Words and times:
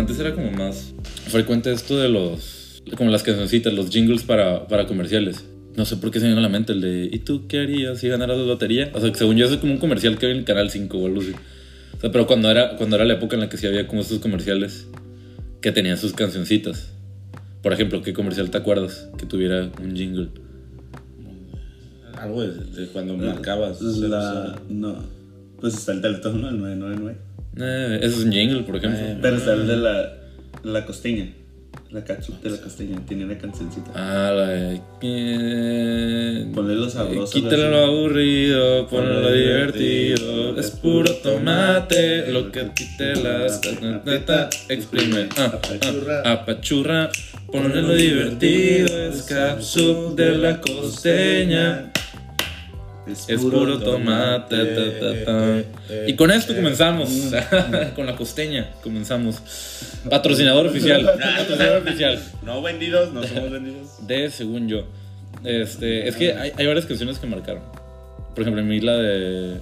antes 0.00 0.18
era 0.18 0.34
como 0.34 0.50
más 0.50 0.94
frecuente 1.28 1.72
esto 1.72 1.98
de 1.98 2.08
los, 2.08 2.82
como 2.96 3.10
las 3.10 3.22
cancioncitas, 3.22 3.72
los 3.72 3.90
jingles 3.90 4.24
para, 4.24 4.66
para 4.66 4.86
comerciales. 4.86 5.44
No 5.76 5.84
sé 5.84 5.96
por 5.96 6.10
qué 6.10 6.18
se 6.18 6.24
me 6.24 6.32
viene 6.32 6.40
a 6.40 6.48
la 6.48 6.48
mente 6.48 6.72
el 6.72 6.80
de, 6.80 7.08
¿y 7.12 7.18
tú 7.20 7.46
qué 7.46 7.60
harías 7.60 7.98
si 7.98 8.08
ganaras 8.08 8.38
la 8.38 8.44
lotería? 8.44 8.90
O 8.92 9.00
sea, 9.00 9.12
que 9.12 9.18
según 9.18 9.36
yo 9.36 9.46
es 9.46 9.56
como 9.58 9.72
un 9.72 9.78
comercial 9.78 10.18
que 10.18 10.26
hay 10.26 10.32
en 10.32 10.38
el 10.38 10.44
Canal 10.44 10.70
5 10.70 10.98
o 10.98 11.06
algo 11.06 11.20
así. 11.20 11.32
O 11.96 12.00
sea, 12.00 12.10
pero 12.10 12.26
cuando 12.26 12.50
era, 12.50 12.76
cuando 12.76 12.96
era 12.96 13.04
la 13.04 13.14
época 13.14 13.36
en 13.36 13.40
la 13.40 13.48
que 13.48 13.56
sí 13.56 13.66
había 13.66 13.86
como 13.86 14.00
estos 14.00 14.18
comerciales 14.18 14.88
que 15.60 15.70
tenían 15.70 15.96
sus 15.96 16.12
cancioncitas. 16.12 16.92
Por 17.62 17.72
ejemplo, 17.72 18.02
¿qué 18.02 18.12
comercial 18.14 18.50
te 18.50 18.58
acuerdas 18.58 19.08
que 19.18 19.26
tuviera 19.26 19.70
un 19.82 19.94
jingle? 19.94 20.28
Algo 22.14 22.42
de, 22.42 22.64
de 22.64 22.86
cuando 22.88 23.16
marcabas. 23.16 23.80
La, 23.82 24.58
no. 24.68 24.96
Pues 25.60 25.74
está 25.74 25.92
el 25.92 26.00
teléfono, 26.00 26.48
el 26.48 26.58
999. 26.58 27.29
Eh, 27.60 27.98
ese 28.02 28.16
es 28.18 28.24
un 28.24 28.32
jingle, 28.32 28.62
por 28.62 28.76
ejemplo. 28.76 28.98
Eh, 29.00 29.18
Pero 29.20 29.36
está 29.36 29.52
el 29.54 29.66
de 29.66 29.76
la, 29.76 30.12
la 30.64 30.86
costeña. 30.86 31.28
La 31.90 32.04
catsup 32.04 32.40
de 32.42 32.50
la 32.50 32.56
costeña. 32.60 33.00
Tiene 33.06 33.24
una 33.24 33.36
cancioncita. 33.38 33.90
Ah, 33.94 34.32
la 34.32 34.46
de... 34.48 34.80
eh, 35.02 36.46
Ponle 36.54 36.74
lo 36.76 36.88
sabroso, 36.88 37.32
Quítale 37.32 37.68
lo 37.70 37.84
aburrido, 37.84 38.86
ponle 38.88 39.20
lo 39.20 39.32
divertido. 39.32 40.58
Es 40.58 40.70
puro 40.70 41.12
tomate, 41.16 42.30
lo 42.30 42.50
que 42.52 42.60
a 42.60 42.74
ti 42.74 42.86
te 42.96 43.16
las 43.16 43.60
exprime. 44.68 45.28
Apachurra, 46.24 47.10
ponle 47.50 47.82
lo 47.82 47.94
divertido. 47.94 49.08
Es 49.08 49.22
capsup 49.22 50.14
de 50.16 50.38
la 50.38 50.60
costeña. 50.60 51.92
Es 53.06 53.40
puro 53.40 53.78
tomate. 53.80 54.56
ta, 54.64 55.00
ta, 55.00 55.24
ta. 55.24 55.79
Y 56.06 56.14
con 56.14 56.30
esto 56.30 56.54
comenzamos. 56.54 57.08
con 57.96 58.06
la 58.06 58.16
costeña 58.16 58.70
comenzamos. 58.82 59.36
Patrocinador 60.08 60.66
oficial. 60.66 61.04
Patrocinador 61.38 61.82
oficial. 61.86 62.22
No 62.42 62.62
vendidos, 62.62 63.12
no 63.12 63.22
somos 63.26 63.50
vendidos. 63.50 64.06
De 64.06 64.30
según 64.30 64.68
yo. 64.68 64.86
Este, 65.44 66.08
es 66.08 66.16
que 66.16 66.32
hay, 66.34 66.52
hay 66.56 66.66
varias 66.66 66.86
canciones 66.86 67.18
que 67.18 67.26
marcaron. 67.26 67.62
Por 68.34 68.42
ejemplo, 68.42 68.62
a 68.62 68.64
mí 68.64 68.80
la 68.80 68.96
de. 68.96 69.56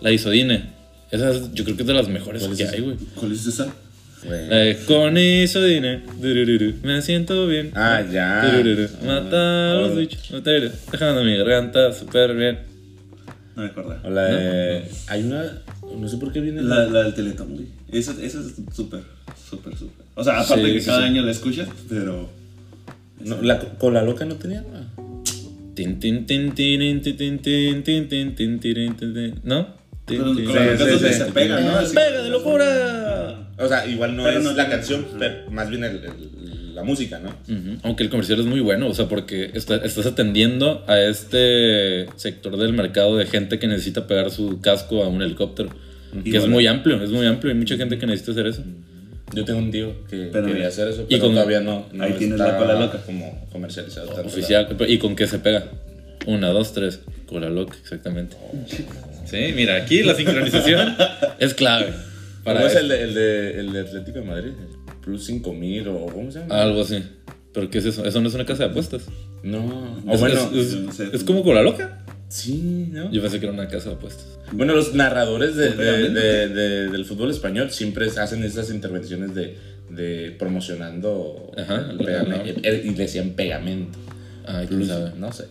La 0.00 0.10
Isodine. 0.10 0.64
Esa 1.10 1.30
es- 1.30 1.52
yo 1.52 1.64
creo 1.64 1.76
que 1.76 1.82
es 1.82 1.86
de 1.86 1.94
las 1.94 2.08
mejores 2.08 2.42
¿Cuál 2.42 2.52
es 2.52 2.58
que 2.58 2.64
esa? 2.64 2.72
hay, 2.74 2.80
güey. 2.80 2.96
¿Cuál 3.14 3.32
es 3.32 3.46
esa? 3.46 3.72
De 4.24 4.78
Con 4.86 5.16
Isodine. 5.18 6.02
durururu, 6.18 6.74
Me 6.82 7.02
siento 7.02 7.46
bien. 7.46 7.70
Ah, 7.74 8.02
ya. 8.10 8.44
Durururu, 8.56 8.88
Mata 9.04 9.72
a 9.72 9.74
los 9.74 9.96
bichos. 9.96 10.30
Dejando 10.90 11.22
mi 11.22 11.36
garganta 11.36 11.92
súper 11.92 12.34
bien. 12.34 12.58
No 13.54 13.62
me 13.62 13.68
acuerdo. 13.68 14.10
La 14.10 14.24
de. 14.24 14.84
Hay 15.08 15.22
una. 15.24 15.44
No 15.98 16.08
sé 16.08 16.16
por 16.16 16.32
qué 16.32 16.40
viene. 16.40 16.62
La, 16.62 16.86
la 16.86 17.04
del 17.04 17.14
Teletón, 17.14 17.54
güey. 17.54 17.66
Eso, 17.90 18.12
eso 18.20 18.40
es 18.40 18.54
súper, 18.74 19.02
súper, 19.48 19.76
súper. 19.76 20.04
O 20.14 20.24
sea, 20.24 20.40
aparte 20.40 20.66
sí, 20.66 20.72
que 20.72 20.80
sí, 20.80 20.86
cada 20.86 21.00
sí. 21.00 21.04
año 21.04 21.22
la 21.22 21.30
escuchas, 21.30 21.68
pero. 21.88 22.28
No, 23.20 23.40
la 23.42 24.02
loca 24.02 24.24
no 24.24 24.36
tenía 24.36 24.62
nada. 24.62 24.86
¿No? 29.44 29.84
Pero 30.06 30.24
cola 30.24 30.72
loca 30.72 31.12
se 31.12 31.24
pega, 31.32 31.60
¿no? 31.60 31.76
Así 31.76 31.94
pega 31.94 32.22
de 32.22 32.30
locura. 32.30 33.50
O 33.56 33.68
sea, 33.68 33.86
igual 33.86 34.16
no 34.16 34.28
es 34.28 34.44
la 34.56 34.68
canción, 34.68 35.06
pero 35.18 35.50
más 35.50 35.70
bien 35.70 35.84
el 35.84 36.43
la 36.74 36.82
música, 36.82 37.18
¿no? 37.20 37.30
Ujú, 37.30 37.78
Aunque 37.82 38.02
el 38.02 38.10
comercial 38.10 38.40
es 38.40 38.46
muy 38.46 38.60
bueno, 38.60 38.88
o 38.88 38.94
sea, 38.94 39.08
porque 39.08 39.50
está- 39.54 39.76
estás 39.76 40.06
atendiendo 40.06 40.84
a 40.86 41.00
este 41.00 42.06
sector 42.16 42.56
del 42.56 42.72
mercado 42.72 43.16
de 43.16 43.26
gente 43.26 43.58
que 43.58 43.66
necesita 43.66 44.06
pegar 44.06 44.30
su 44.30 44.60
casco 44.60 45.02
a 45.04 45.08
un 45.08 45.22
helicóptero. 45.22 45.70
Que 46.22 46.30
es 46.30 46.40
bueno. 46.40 46.54
muy 46.54 46.66
amplio, 46.68 47.02
es 47.02 47.10
muy 47.10 47.26
amplio. 47.26 47.52
Hay 47.52 47.58
mucha 47.58 47.76
gente 47.76 47.98
que 47.98 48.06
necesita 48.06 48.32
hacer 48.32 48.46
eso. 48.46 48.62
Yo 49.34 49.44
tengo 49.44 49.58
un 49.58 49.70
tío 49.72 50.04
que 50.08 50.28
Pero 50.32 50.46
quería 50.46 50.68
hacer 50.68 50.88
eso, 50.88 51.02
y 51.02 51.06
pero 51.14 51.22
con- 51.22 51.32
todavía 51.34 51.60
no, 51.60 51.86
no 51.92 52.04
ahí 52.04 52.12
tienes 52.12 52.38
está 52.38 52.52
la 52.52 52.58
cola 52.58 52.78
loca. 52.78 52.98
como 53.04 53.48
comercializado. 53.50 54.08
tanto 54.08 54.28
Oficial. 54.28 54.68
¿Y 54.86 54.98
con 54.98 55.16
qué 55.16 55.26
se 55.26 55.38
pega? 55.40 55.64
Una, 56.26 56.48
dos, 56.50 56.72
tres. 56.72 57.00
Cola 57.26 57.48
loca, 57.50 57.76
exactamente. 57.82 58.36
Sí, 59.26 59.52
mira, 59.56 59.76
aquí 59.76 60.02
la 60.02 60.14
sincronización 60.14 60.94
es 61.40 61.54
clave. 61.54 61.92
Para 62.44 62.60
Para 62.60 62.70
es 62.70 62.76
el 62.76 62.88
de, 62.88 63.02
el, 63.02 63.14
de, 63.14 63.60
el 63.60 63.72
de 63.72 63.80
Atlético 63.80 64.18
de 64.20 64.24
Madrid? 64.24 64.50
Plus 65.04 65.24
5000 65.24 65.88
o 65.88 66.06
¿cómo 66.06 66.30
se 66.30 66.40
llama? 66.40 66.62
Algo 66.62 66.80
así. 66.82 67.02
¿Pero 67.52 67.70
qué 67.70 67.78
es 67.78 67.84
eso? 67.84 68.04
Eso 68.04 68.20
no 68.20 68.28
es 68.28 68.34
una 68.34 68.44
casa 68.46 68.64
de 68.64 68.70
apuestas. 68.70 69.02
No. 69.42 69.96
O 70.06 70.14
Es, 70.14 70.20
bueno, 70.20 70.40
es- 70.54 70.66
es- 70.68 70.74
no 70.80 70.92
sé. 70.92 71.08
es 71.12 71.22
como 71.24 71.42
Cola 71.44 71.62
loca. 71.62 72.04
sí, 72.28 72.88
¿no? 72.90 73.12
Yo 73.12 73.20
pensé 73.22 73.38
que 73.38 73.46
era 73.46 73.52
una 73.52 73.68
casa 73.68 73.90
de 73.90 73.94
apuestas. 73.96 74.26
Bueno, 74.52 74.74
los 74.74 74.94
narradores 74.94 75.54
de, 75.54 75.70
de- 75.70 75.76
Pegamento. 75.76 76.20
de- 76.20 76.48
de- 76.48 76.88
del 76.90 77.04
fútbol 77.04 77.30
español 77.30 77.70
siempre 77.70 78.06
hacen 78.06 78.42
esas 78.42 78.70
intervenciones 78.70 79.34
de, 79.34 79.56
de 79.90 80.34
promocionando 80.38 81.52
Ajá, 81.56 81.90
el 81.90 81.98
pegamento. 81.98 82.60
Y 82.64 82.94
decían 82.94 83.30
pegamento. 83.30 83.98
Ay, 84.46 84.66
Plus, 84.66 84.88
sabe. 84.88 85.12
no 85.18 85.30
sé. 85.32 85.44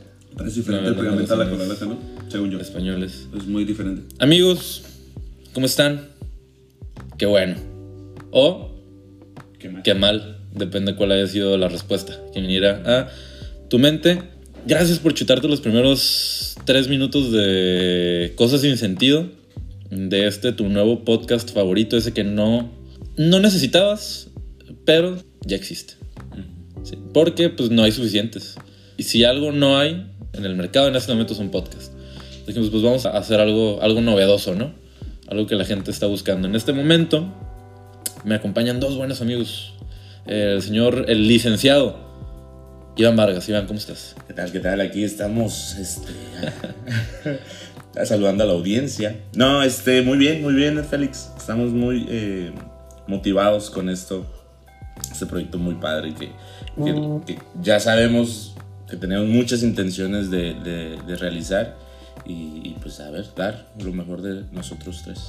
Es 0.46 0.56
diferente 0.56 0.86
No, 0.86 0.90
el 0.90 0.96
pegamento 1.00 1.36
no, 1.36 1.42
a 1.42 1.46
la 1.46 1.52
cola 1.52 1.66
loca, 1.66 1.86
¿no? 1.86 2.00
Según 2.28 2.50
yo. 2.52 2.60
Españoles. 2.60 3.28
Es 3.38 3.46
muy 3.46 3.64
diferente. 3.66 4.02
Amigos, 4.20 4.84
¿cómo 5.54 5.68
están? 5.68 6.02
Qué 7.18 7.28
bueno. 7.28 7.56
O 8.32 8.73
¿Qué 9.64 9.70
más? 9.70 9.84
qué 9.84 9.94
mal. 9.94 10.40
Depende 10.54 10.94
cuál 10.96 11.14
haya 11.14 11.26
sido 11.26 11.58
la 11.58 11.70
respuesta 11.70 12.20
que 12.34 12.42
viniera 12.42 12.84
a 12.86 13.10
tu 13.70 13.80
mente. 13.80 14.22
Gracias 14.68 15.00
por 15.00 15.14
chutarte 15.14 15.48
los 15.48 15.62
primeros 15.62 16.58
tres 16.66 16.90
minutos 16.90 17.32
de 17.32 18.34
cosas 18.36 18.60
sin 18.60 18.76
sentido 18.76 19.30
de 19.90 20.28
este 20.28 20.52
tu 20.52 20.68
nuevo 20.68 21.06
podcast 21.06 21.54
favorito, 21.54 21.96
ese 21.96 22.12
que 22.12 22.26
no, 22.26 22.74
no 23.16 23.40
necesitabas, 23.40 24.32
pero 24.84 25.24
ya 25.46 25.56
existe. 25.56 25.94
Sí, 26.84 26.98
porque 27.14 27.48
pues 27.48 27.70
no 27.70 27.84
hay 27.84 27.94
suficientes. 27.94 28.56
Y 28.98 29.04
si 29.04 29.24
algo 29.24 29.54
no 29.54 29.78
hay 29.78 30.12
en 30.34 30.44
el 30.44 30.58
mercado 30.58 30.90
en 30.90 30.98
este 30.98 31.14
momento 31.14 31.36
son 31.36 31.52
podcasts. 31.52 31.94
Dijimos, 32.46 32.70
pues 32.70 32.84
vamos 32.84 33.06
a 33.06 33.12
hacer 33.12 33.40
algo, 33.40 33.82
algo 33.82 34.02
novedoso, 34.02 34.56
¿no? 34.56 34.74
Algo 35.30 35.48
que 35.48 35.56
la 35.56 35.64
gente 35.64 35.90
está 35.90 36.06
buscando. 36.08 36.50
En 36.50 36.56
este 36.56 36.74
momento 36.74 37.34
me 38.24 38.36
acompañan 38.36 38.80
dos 38.80 38.96
buenos 38.98 39.22
amigos. 39.22 39.74
El 40.26 40.62
señor, 40.62 41.06
el 41.10 41.28
licenciado 41.28 41.98
Iván 42.96 43.16
Vargas. 43.16 43.48
Iván, 43.50 43.66
¿cómo 43.68 43.78
estás? 43.80 44.16
¿Qué 44.28 44.34
tal? 44.34 44.52
¿Qué 44.52 44.60
tal? 44.60 44.80
Aquí 44.82 45.04
estamos 45.04 45.76
este, 45.76 46.12
saludando 48.06 48.44
a 48.44 48.48
la 48.48 48.54
audiencia. 48.54 49.20
No, 49.36 49.64
este, 49.64 50.02
muy 50.02 50.18
bien, 50.18 50.42
muy 50.42 50.54
bien, 50.54 50.84
Félix. 50.86 51.30
Estamos 51.38 51.72
muy 51.72 52.06
eh, 52.10 52.52
motivados 53.08 53.70
con 53.70 53.90
esto. 53.90 54.26
Este 55.12 55.26
proyecto 55.26 55.58
muy 55.58 55.76
padre 55.76 56.14
que, 56.14 56.30
que- 56.84 57.20
que 57.26 57.40
ya 57.62 57.80
sabemos 57.80 58.56
que 58.90 58.96
tenemos 58.96 59.28
muchas 59.28 59.64
intenciones 59.64 60.30
de, 60.30 60.54
de- 60.54 61.00
de 61.06 61.16
realizar. 61.18 61.76
Y, 62.26 62.62
y, 62.64 62.78
pues 62.82 63.00
a 63.02 63.10
ver, 63.12 63.26
dar 63.36 63.66
lo 63.84 63.92
mejor 63.92 64.22
de 64.22 64.44
nosotros 64.54 65.02
tres. 65.04 65.20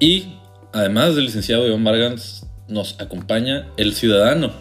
Y 0.00 0.34
además 0.74 1.14
del 1.14 1.24
licenciado 1.26 1.66
Iván 1.66 1.84
Vargas, 1.84 2.46
nos 2.68 3.00
acompaña 3.00 3.66
el 3.76 3.94
ciudadano 3.94 4.52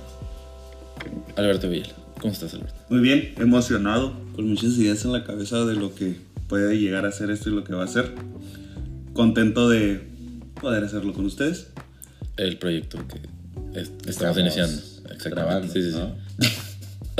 Alberto 1.35 1.69
Villa. 1.69 1.91
¿Cómo 2.19 2.31
estás, 2.33 2.53
Alberto? 2.53 2.73
Muy 2.89 2.99
bien, 3.01 3.33
emocionado, 3.37 4.13
con 4.35 4.47
muchas 4.47 4.71
ideas 4.77 5.03
en 5.05 5.11
la 5.11 5.23
cabeza 5.25 5.65
de 5.65 5.75
lo 5.75 5.93
que 5.93 6.15
puede 6.47 6.77
llegar 6.79 7.05
a 7.05 7.11
ser 7.11 7.29
esto 7.31 7.49
y 7.49 7.53
lo 7.53 7.63
que 7.63 7.73
va 7.73 7.83
a 7.83 7.87
ser. 7.87 8.13
Contento 9.13 9.69
de 9.69 10.01
poder 10.61 10.83
hacerlo 10.83 11.13
con 11.13 11.25
ustedes. 11.25 11.67
El 12.37 12.57
proyecto 12.57 12.99
que 13.07 13.17
es- 13.79 13.89
estamos, 13.89 14.07
Estamos 14.07 14.37
iniciando. 14.39 14.81
Exactamente. 15.11 15.29
grabando, 15.29 15.73
Sí, 15.73 15.81
sí, 15.83 15.91
sí. 15.91 15.97
¿no? 15.97 16.15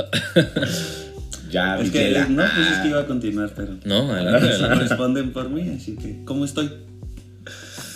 ya, 1.50 1.78
Es 1.78 1.90
que 1.90 1.98
Miguel, 2.08 2.34
no, 2.36 2.42
pues 2.54 2.68
es 2.72 2.78
que 2.78 2.88
iba 2.88 3.00
a 3.00 3.06
continuar, 3.06 3.52
pero 3.54 3.76
No, 3.84 4.10
adelante, 4.12 4.48
adelante. 4.48 4.84
responden 4.88 5.32
por 5.32 5.50
mí, 5.50 5.68
así 5.76 5.96
que 5.96 6.24
¿cómo 6.24 6.44
estoy? 6.44 6.70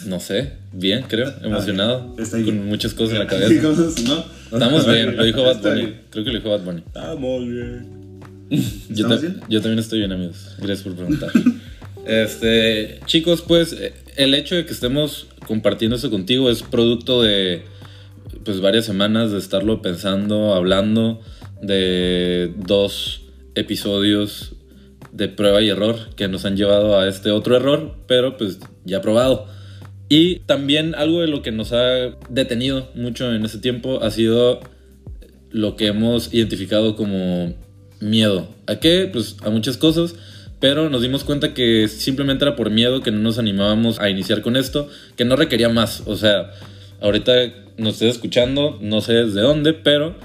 No 0.06 0.20
sé, 0.20 0.52
bien, 0.72 1.04
creo, 1.08 1.32
emocionado. 1.42 2.14
Está 2.18 2.36
bien. 2.38 2.56
Con 2.58 2.66
muchas 2.68 2.94
cosas 2.94 3.14
en 3.14 3.18
la 3.20 3.26
¿Cómo 3.28 3.40
cabeza. 3.42 4.24
Estamos 4.52 4.86
bien, 4.86 5.16
lo 5.16 5.24
dijo 5.24 5.42
Bad 5.42 5.56
Está 5.56 5.68
Bunny. 5.70 5.94
Creo 6.10 6.24
que 6.24 6.30
lo 6.30 6.38
dijo 6.38 6.50
Bad 6.50 6.60
Bunny. 6.64 6.82
Estamos 6.86 7.46
bien. 7.48 8.20
Yo, 8.50 8.56
¿Estamos 9.06 9.20
ta- 9.20 9.26
bien? 9.26 9.40
yo 9.48 9.60
también 9.60 9.78
estoy 9.78 9.98
bien, 9.98 10.12
amigos. 10.12 10.54
Gracias 10.58 10.82
por 10.82 10.94
preguntar. 10.94 11.30
este, 12.06 13.00
chicos, 13.06 13.42
pues 13.42 13.72
eh, 13.74 13.92
el 14.16 14.34
hecho 14.34 14.54
de 14.54 14.64
que 14.64 14.72
estemos 14.72 15.26
compartiendo 15.46 15.96
esto 15.96 16.10
contigo 16.10 16.50
es 16.50 16.62
producto 16.62 17.22
de 17.22 17.62
pues 18.44 18.60
varias 18.60 18.86
semanas 18.86 19.32
de 19.32 19.38
estarlo 19.38 19.82
pensando, 19.82 20.54
hablando 20.54 21.20
de 21.60 22.54
dos 22.56 23.22
episodios 23.54 24.52
de 25.12 25.28
prueba 25.28 25.60
y 25.60 25.68
error 25.68 25.96
que 26.16 26.28
nos 26.28 26.44
han 26.44 26.56
llevado 26.56 26.98
a 26.98 27.08
este 27.08 27.30
otro 27.30 27.56
error, 27.56 27.96
pero 28.06 28.36
pues 28.36 28.58
ya 28.84 29.00
probado. 29.02 29.46
Y 30.08 30.40
también 30.40 30.94
algo 30.94 31.20
de 31.20 31.26
lo 31.26 31.42
que 31.42 31.52
nos 31.52 31.72
ha 31.72 32.16
detenido 32.30 32.88
mucho 32.94 33.32
en 33.32 33.44
ese 33.44 33.58
tiempo 33.58 34.02
ha 34.02 34.10
sido 34.10 34.60
lo 35.50 35.76
que 35.76 35.88
hemos 35.88 36.32
identificado 36.32 36.96
como 36.96 37.54
miedo. 38.00 38.48
¿A 38.66 38.76
qué? 38.76 39.08
Pues 39.12 39.36
a 39.42 39.50
muchas 39.50 39.76
cosas, 39.76 40.14
pero 40.60 40.88
nos 40.88 41.02
dimos 41.02 41.24
cuenta 41.24 41.52
que 41.52 41.88
simplemente 41.88 42.44
era 42.44 42.56
por 42.56 42.70
miedo 42.70 43.02
que 43.02 43.10
no 43.10 43.18
nos 43.18 43.38
animábamos 43.38 44.00
a 44.00 44.08
iniciar 44.08 44.40
con 44.40 44.56
esto, 44.56 44.88
que 45.16 45.24
no 45.24 45.36
requería 45.36 45.68
más. 45.68 46.02
O 46.06 46.16
sea, 46.16 46.52
ahorita 47.00 47.32
nos 47.76 47.94
estés 47.94 48.16
escuchando, 48.16 48.78
no 48.80 49.00
sé 49.00 49.12
desde 49.12 49.40
dónde, 49.40 49.74
pero 49.74 50.16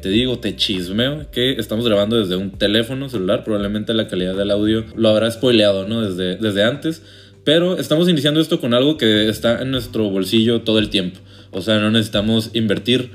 te 0.00 0.08
digo, 0.08 0.38
te 0.38 0.56
chismeo 0.56 1.30
que 1.30 1.52
estamos 1.52 1.86
grabando 1.86 2.18
desde 2.18 2.36
un 2.36 2.52
teléfono 2.52 3.08
celular. 3.08 3.44
Probablemente 3.44 3.92
la 3.94 4.06
calidad 4.06 4.34
del 4.34 4.50
audio 4.50 4.84
lo 4.96 5.08
habrá 5.10 5.30
spoileado, 5.30 5.86
¿no? 5.86 6.02
Desde, 6.02 6.36
desde 6.36 6.64
antes. 6.64 7.02
Pero 7.44 7.78
estamos 7.78 8.08
iniciando 8.08 8.40
esto 8.40 8.60
con 8.60 8.74
algo 8.74 8.96
que 8.96 9.28
está 9.28 9.62
en 9.62 9.70
nuestro 9.70 10.10
bolsillo 10.10 10.62
todo 10.62 10.78
el 10.78 10.90
tiempo. 10.90 11.18
O 11.52 11.62
sea, 11.62 11.78
no 11.78 11.90
necesitamos 11.90 12.50
invertir, 12.52 13.10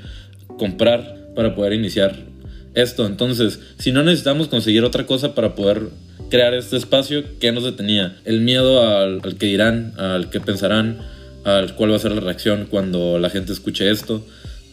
comprar 0.58 1.30
para 1.34 1.54
poder 1.54 1.72
iniciar 1.72 2.16
esto. 2.74 3.06
Entonces, 3.06 3.60
si 3.78 3.92
no 3.92 4.02
necesitamos 4.02 4.48
conseguir 4.48 4.84
otra 4.84 5.06
cosa 5.06 5.34
para 5.34 5.54
poder 5.54 5.88
crear 6.28 6.54
este 6.54 6.76
espacio, 6.76 7.24
¿qué 7.40 7.52
nos 7.52 7.64
detenía? 7.64 8.16
El 8.24 8.40
miedo 8.40 8.86
al, 8.86 9.20
que 9.38 9.46
dirán, 9.46 9.94
al 9.98 10.30
que 10.30 10.40
pensarán, 10.40 10.98
al 11.44 11.74
cuál 11.76 11.92
va 11.92 11.96
a 11.96 12.00
ser 12.00 12.12
la 12.12 12.20
reacción 12.20 12.66
cuando 12.68 13.18
la 13.18 13.30
gente 13.30 13.52
escuche 13.52 13.90
esto. 13.90 14.26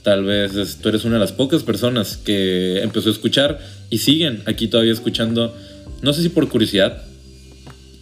Tal 0.04 0.26
vez 0.26 0.80
tú 0.82 0.90
eres 0.90 1.06
una 1.06 1.16
de 1.16 1.22
las 1.22 1.32
pocas 1.32 1.64
personas 1.64 2.18
que 2.18 2.82
empezó 2.82 3.08
a 3.08 3.14
escuchar 3.14 3.60
y 3.90 4.00
siguen 4.00 4.42
aquí 4.46 4.68
todavía 4.68 4.92
escuchando, 4.92 5.56
no 6.02 6.12
sé 6.12 6.24
si 6.24 6.30
por 6.30 6.50
curiosidad, 6.50 7.04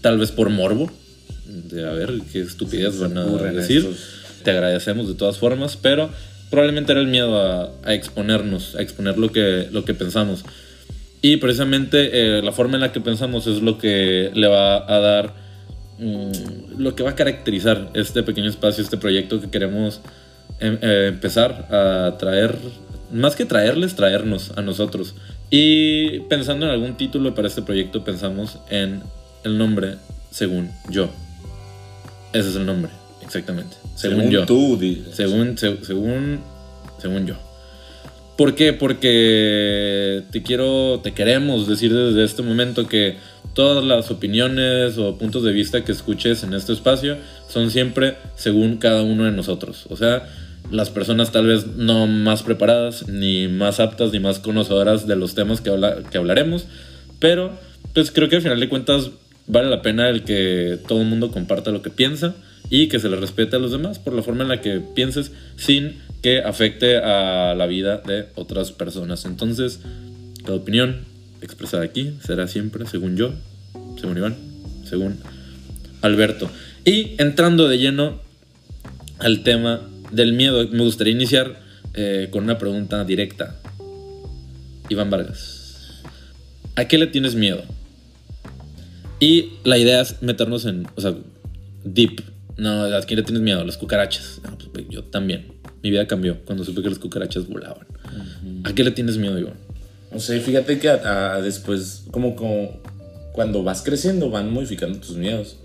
tal 0.01 0.17
vez 0.17 0.31
por 0.31 0.49
morbo, 0.49 0.91
de 1.45 1.87
a 1.87 1.91
ver 1.93 2.13
qué 2.31 2.41
estupidez 2.41 2.99
van 2.99 3.17
a 3.17 3.25
decir. 3.61 3.83
Te 4.43 4.51
agradecemos 4.51 5.07
de 5.07 5.13
todas 5.15 5.37
formas, 5.37 5.77
pero 5.77 6.09
probablemente 6.49 6.91
era 6.91 7.01
el 7.01 7.07
miedo 7.07 7.39
a, 7.39 7.71
a 7.83 7.93
exponernos, 7.93 8.75
a 8.75 8.81
exponer 8.81 9.17
lo 9.17 9.31
que, 9.31 9.67
lo 9.71 9.85
que 9.85 9.93
pensamos. 9.93 10.43
Y 11.21 11.37
precisamente 11.37 12.37
eh, 12.37 12.41
la 12.41 12.51
forma 12.51 12.75
en 12.75 12.81
la 12.81 12.91
que 12.91 12.99
pensamos 12.99 13.45
es 13.47 13.61
lo 13.61 13.77
que 13.77 14.31
le 14.33 14.47
va 14.47 14.77
a 14.91 14.99
dar, 14.99 15.33
mm, 15.99 16.79
lo 16.79 16.95
que 16.95 17.03
va 17.03 17.11
a 17.11 17.15
caracterizar 17.15 17.91
este 17.93 18.23
pequeño 18.23 18.49
espacio, 18.49 18.83
este 18.83 18.97
proyecto 18.97 19.39
que 19.39 19.49
queremos 19.51 20.01
em- 20.59 20.79
eh, 20.81 21.05
empezar 21.09 21.67
a 21.71 22.17
traer, 22.17 22.57
más 23.11 23.35
que 23.35 23.45
traerles, 23.45 23.95
traernos 23.95 24.51
a 24.57 24.61
nosotros. 24.63 25.13
Y 25.51 26.21
pensando 26.21 26.65
en 26.65 26.71
algún 26.71 26.97
título 26.97 27.35
para 27.35 27.47
este 27.47 27.61
proyecto, 27.61 28.03
pensamos 28.03 28.57
en 28.71 29.03
el 29.43 29.57
nombre 29.59 29.95
según 30.31 30.71
yo. 30.89 31.09
Ese 32.33 32.49
es 32.49 32.55
el 32.55 32.65
nombre, 32.65 32.91
exactamente. 33.23 33.75
Según, 33.95 34.29
yo. 34.29 34.45
tú 34.45 34.77
dices. 34.77 35.15
Según, 35.15 35.57
se- 35.57 35.83
según, 35.83 36.39
según 36.99 37.27
yo. 37.27 37.35
¿Por 38.37 38.55
qué? 38.55 38.73
Porque 38.73 40.23
te 40.31 40.41
quiero, 40.41 40.99
te 41.03 41.13
queremos 41.13 41.67
decir 41.67 41.93
desde 41.93 42.23
este 42.23 42.41
momento 42.41 42.87
que 42.87 43.17
todas 43.53 43.83
las 43.83 44.09
opiniones 44.09 44.97
o 44.97 45.17
puntos 45.17 45.43
de 45.43 45.51
vista 45.51 45.83
que 45.83 45.91
escuches 45.91 46.43
en 46.43 46.53
este 46.53 46.73
espacio 46.73 47.17
son 47.47 47.69
siempre 47.69 48.15
según 48.35 48.77
cada 48.77 49.03
uno 49.03 49.25
de 49.25 49.31
nosotros. 49.31 49.85
O 49.89 49.97
sea, 49.97 50.27
las 50.71 50.89
personas 50.89 51.31
tal 51.31 51.47
vez 51.47 51.67
no 51.75 52.07
más 52.07 52.43
preparadas, 52.43 53.07
ni 53.09 53.47
más 53.47 53.79
aptas, 53.79 54.11
ni 54.13 54.19
más 54.19 54.39
conocedoras 54.39 55.05
de 55.05 55.17
los 55.17 55.35
temas 55.35 55.59
que, 55.61 55.69
habla- 55.69 55.97
que 56.09 56.17
hablaremos, 56.17 56.65
pero 57.19 57.51
pues 57.93 58.09
creo 58.11 58.29
que 58.29 58.37
al 58.37 58.41
final 58.41 58.59
de 58.59 58.69
cuentas 58.69 59.11
vale 59.47 59.69
la 59.69 59.81
pena 59.81 60.09
el 60.09 60.23
que 60.23 60.79
todo 60.87 61.01
el 61.01 61.07
mundo 61.07 61.31
comparta 61.31 61.71
lo 61.71 61.81
que 61.81 61.89
piensa 61.89 62.35
y 62.69 62.87
que 62.87 62.99
se 62.99 63.09
le 63.09 63.17
respete 63.17 63.55
a 63.57 63.59
los 63.59 63.71
demás 63.71 63.99
por 63.99 64.13
la 64.13 64.23
forma 64.23 64.43
en 64.43 64.49
la 64.49 64.61
que 64.61 64.79
pienses 64.79 65.31
sin 65.57 65.97
que 66.21 66.39
afecte 66.39 66.97
a 66.97 67.53
la 67.55 67.65
vida 67.65 67.97
de 67.97 68.27
otras 68.35 68.71
personas. 68.71 69.25
Entonces, 69.25 69.79
la 70.47 70.53
opinión 70.53 70.99
expresada 71.41 71.83
aquí 71.83 72.13
será 72.25 72.47
siempre 72.47 72.85
según 72.85 73.17
yo, 73.17 73.33
según 73.99 74.17
Iván, 74.17 74.35
según 74.85 75.17
Alberto. 76.01 76.49
Y 76.85 77.15
entrando 77.17 77.67
de 77.67 77.77
lleno 77.77 78.21
al 79.19 79.43
tema 79.43 79.81
del 80.11 80.33
miedo, 80.33 80.67
me 80.69 80.83
gustaría 80.83 81.13
iniciar 81.13 81.59
eh, 81.93 82.29
con 82.31 82.43
una 82.43 82.57
pregunta 82.57 83.03
directa. 83.03 83.55
Iván 84.89 85.09
Vargas, 85.09 86.01
¿a 86.75 86.85
qué 86.85 86.97
le 86.97 87.07
tienes 87.07 87.35
miedo? 87.35 87.63
Y 89.21 89.53
la 89.63 89.77
idea 89.77 90.01
es 90.01 90.21
meternos 90.21 90.65
en, 90.65 90.85
o 90.95 90.99
sea, 91.01 91.15
deep. 91.85 92.21
No, 92.57 92.83
¿a 92.83 93.01
quién 93.03 93.19
le 93.19 93.23
tienes 93.23 93.41
miedo? 93.43 93.63
Las 93.63 93.77
cucarachas. 93.77 94.41
No, 94.43 94.57
pues, 94.73 94.85
yo 94.89 95.03
también. 95.05 95.53
Mi 95.83 95.89
vida 95.91 96.05
cambió 96.07 96.43
cuando 96.43 96.65
supe 96.65 96.81
que 96.81 96.89
las 96.89 96.99
cucarachas 96.99 97.47
volaban. 97.47 97.87
¿A 98.65 98.73
qué 98.73 98.83
le 98.83 98.91
tienes 98.91 99.17
miedo, 99.17 99.37
Iván? 99.39 99.53
O 100.11 100.19
sea, 100.19 100.39
fíjate 100.41 100.79
que 100.79 100.89
a- 100.89 101.35
a 101.35 101.41
después, 101.41 102.03
como, 102.11 102.35
como 102.35 102.81
cuando 103.31 103.63
vas 103.63 103.81
creciendo, 103.83 104.29
van 104.29 104.51
modificando 104.51 104.99
tus 104.99 105.15
miedos. 105.15 105.57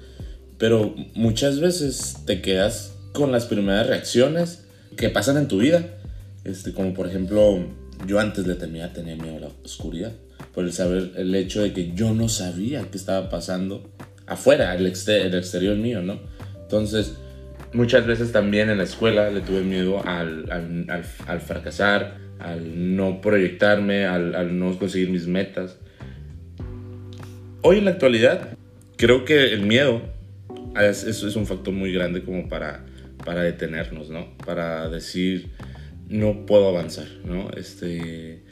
Pero 0.59 0.95
muchas 1.15 1.59
veces 1.61 2.19
te 2.27 2.41
quedas 2.43 2.93
con 3.13 3.33
las 3.33 3.47
primeras 3.47 3.87
reacciones 3.87 4.65
que 4.97 5.09
pasan 5.11 5.39
en 5.39 5.49
tu 5.49 5.59
vida. 5.59 5.85
Este, 6.45 6.73
como 6.73 6.95
por 6.95 7.09
ejemplo, 7.09 7.67
yo 8.07 8.21
antes 8.21 8.47
le 8.47 8.55
temía, 8.55 8.93
tenía 8.93 9.17
miedo 9.17 9.37
a 9.39 9.41
la 9.41 9.49
oscuridad. 9.65 10.13
Por 10.55 10.65
el 10.65 10.73
saber, 10.73 11.13
el 11.17 11.35
hecho 11.35 11.63
de 11.63 11.73
que 11.73 11.93
yo 11.93 12.15
no 12.15 12.29
sabía 12.29 12.83
qué 12.91 12.97
estaba 12.97 13.29
pasando 13.29 13.91
afuera, 14.27 14.75
el, 14.75 14.87
exte- 14.87 15.23
el 15.25 15.35
exterior 15.35 15.77
mío, 15.77 16.03
¿no? 16.03 16.19
Entonces, 16.63 17.15
muchas 17.73 18.07
veces 18.07 18.33
también 18.33 18.71
en 18.71 18.79
la 18.79 18.85
escuela 18.85 19.31
le 19.31 19.41
tuve 19.41 19.63
miedo 19.63 20.05
al, 20.07 20.51
al, 20.51 20.87
al- 20.89 21.05
al 21.27 21.41
fracasar, 21.41 22.19
al 22.39 22.97
no 22.97 23.21
proyectarme, 23.21 24.07
al 24.07 24.59
no 24.59 24.79
conseguir 24.79 25.11
mis 25.11 25.27
metas. 25.27 25.77
Hoy 27.63 27.79
en 27.79 27.85
la 27.87 27.93
actualidad, 27.93 28.51
creo 28.97 29.25
que 29.25 29.53
el 29.53 29.63
miedo 29.63 30.03
es, 30.81 31.05
es, 31.05 31.23
es 31.23 31.37
un 31.37 31.47
factor 31.47 31.75
muy 31.75 31.93
grande 31.93 32.23
como 32.23 32.49
para, 32.49 32.85
para 33.25 33.43
detenernos, 33.43 34.11
¿no? 34.11 34.37
Para 34.45 34.89
decir, 34.89 35.51
no 36.09 36.47
puedo 36.47 36.69
avanzar, 36.69 37.07
¿no? 37.25 37.51
Este, 37.57 38.43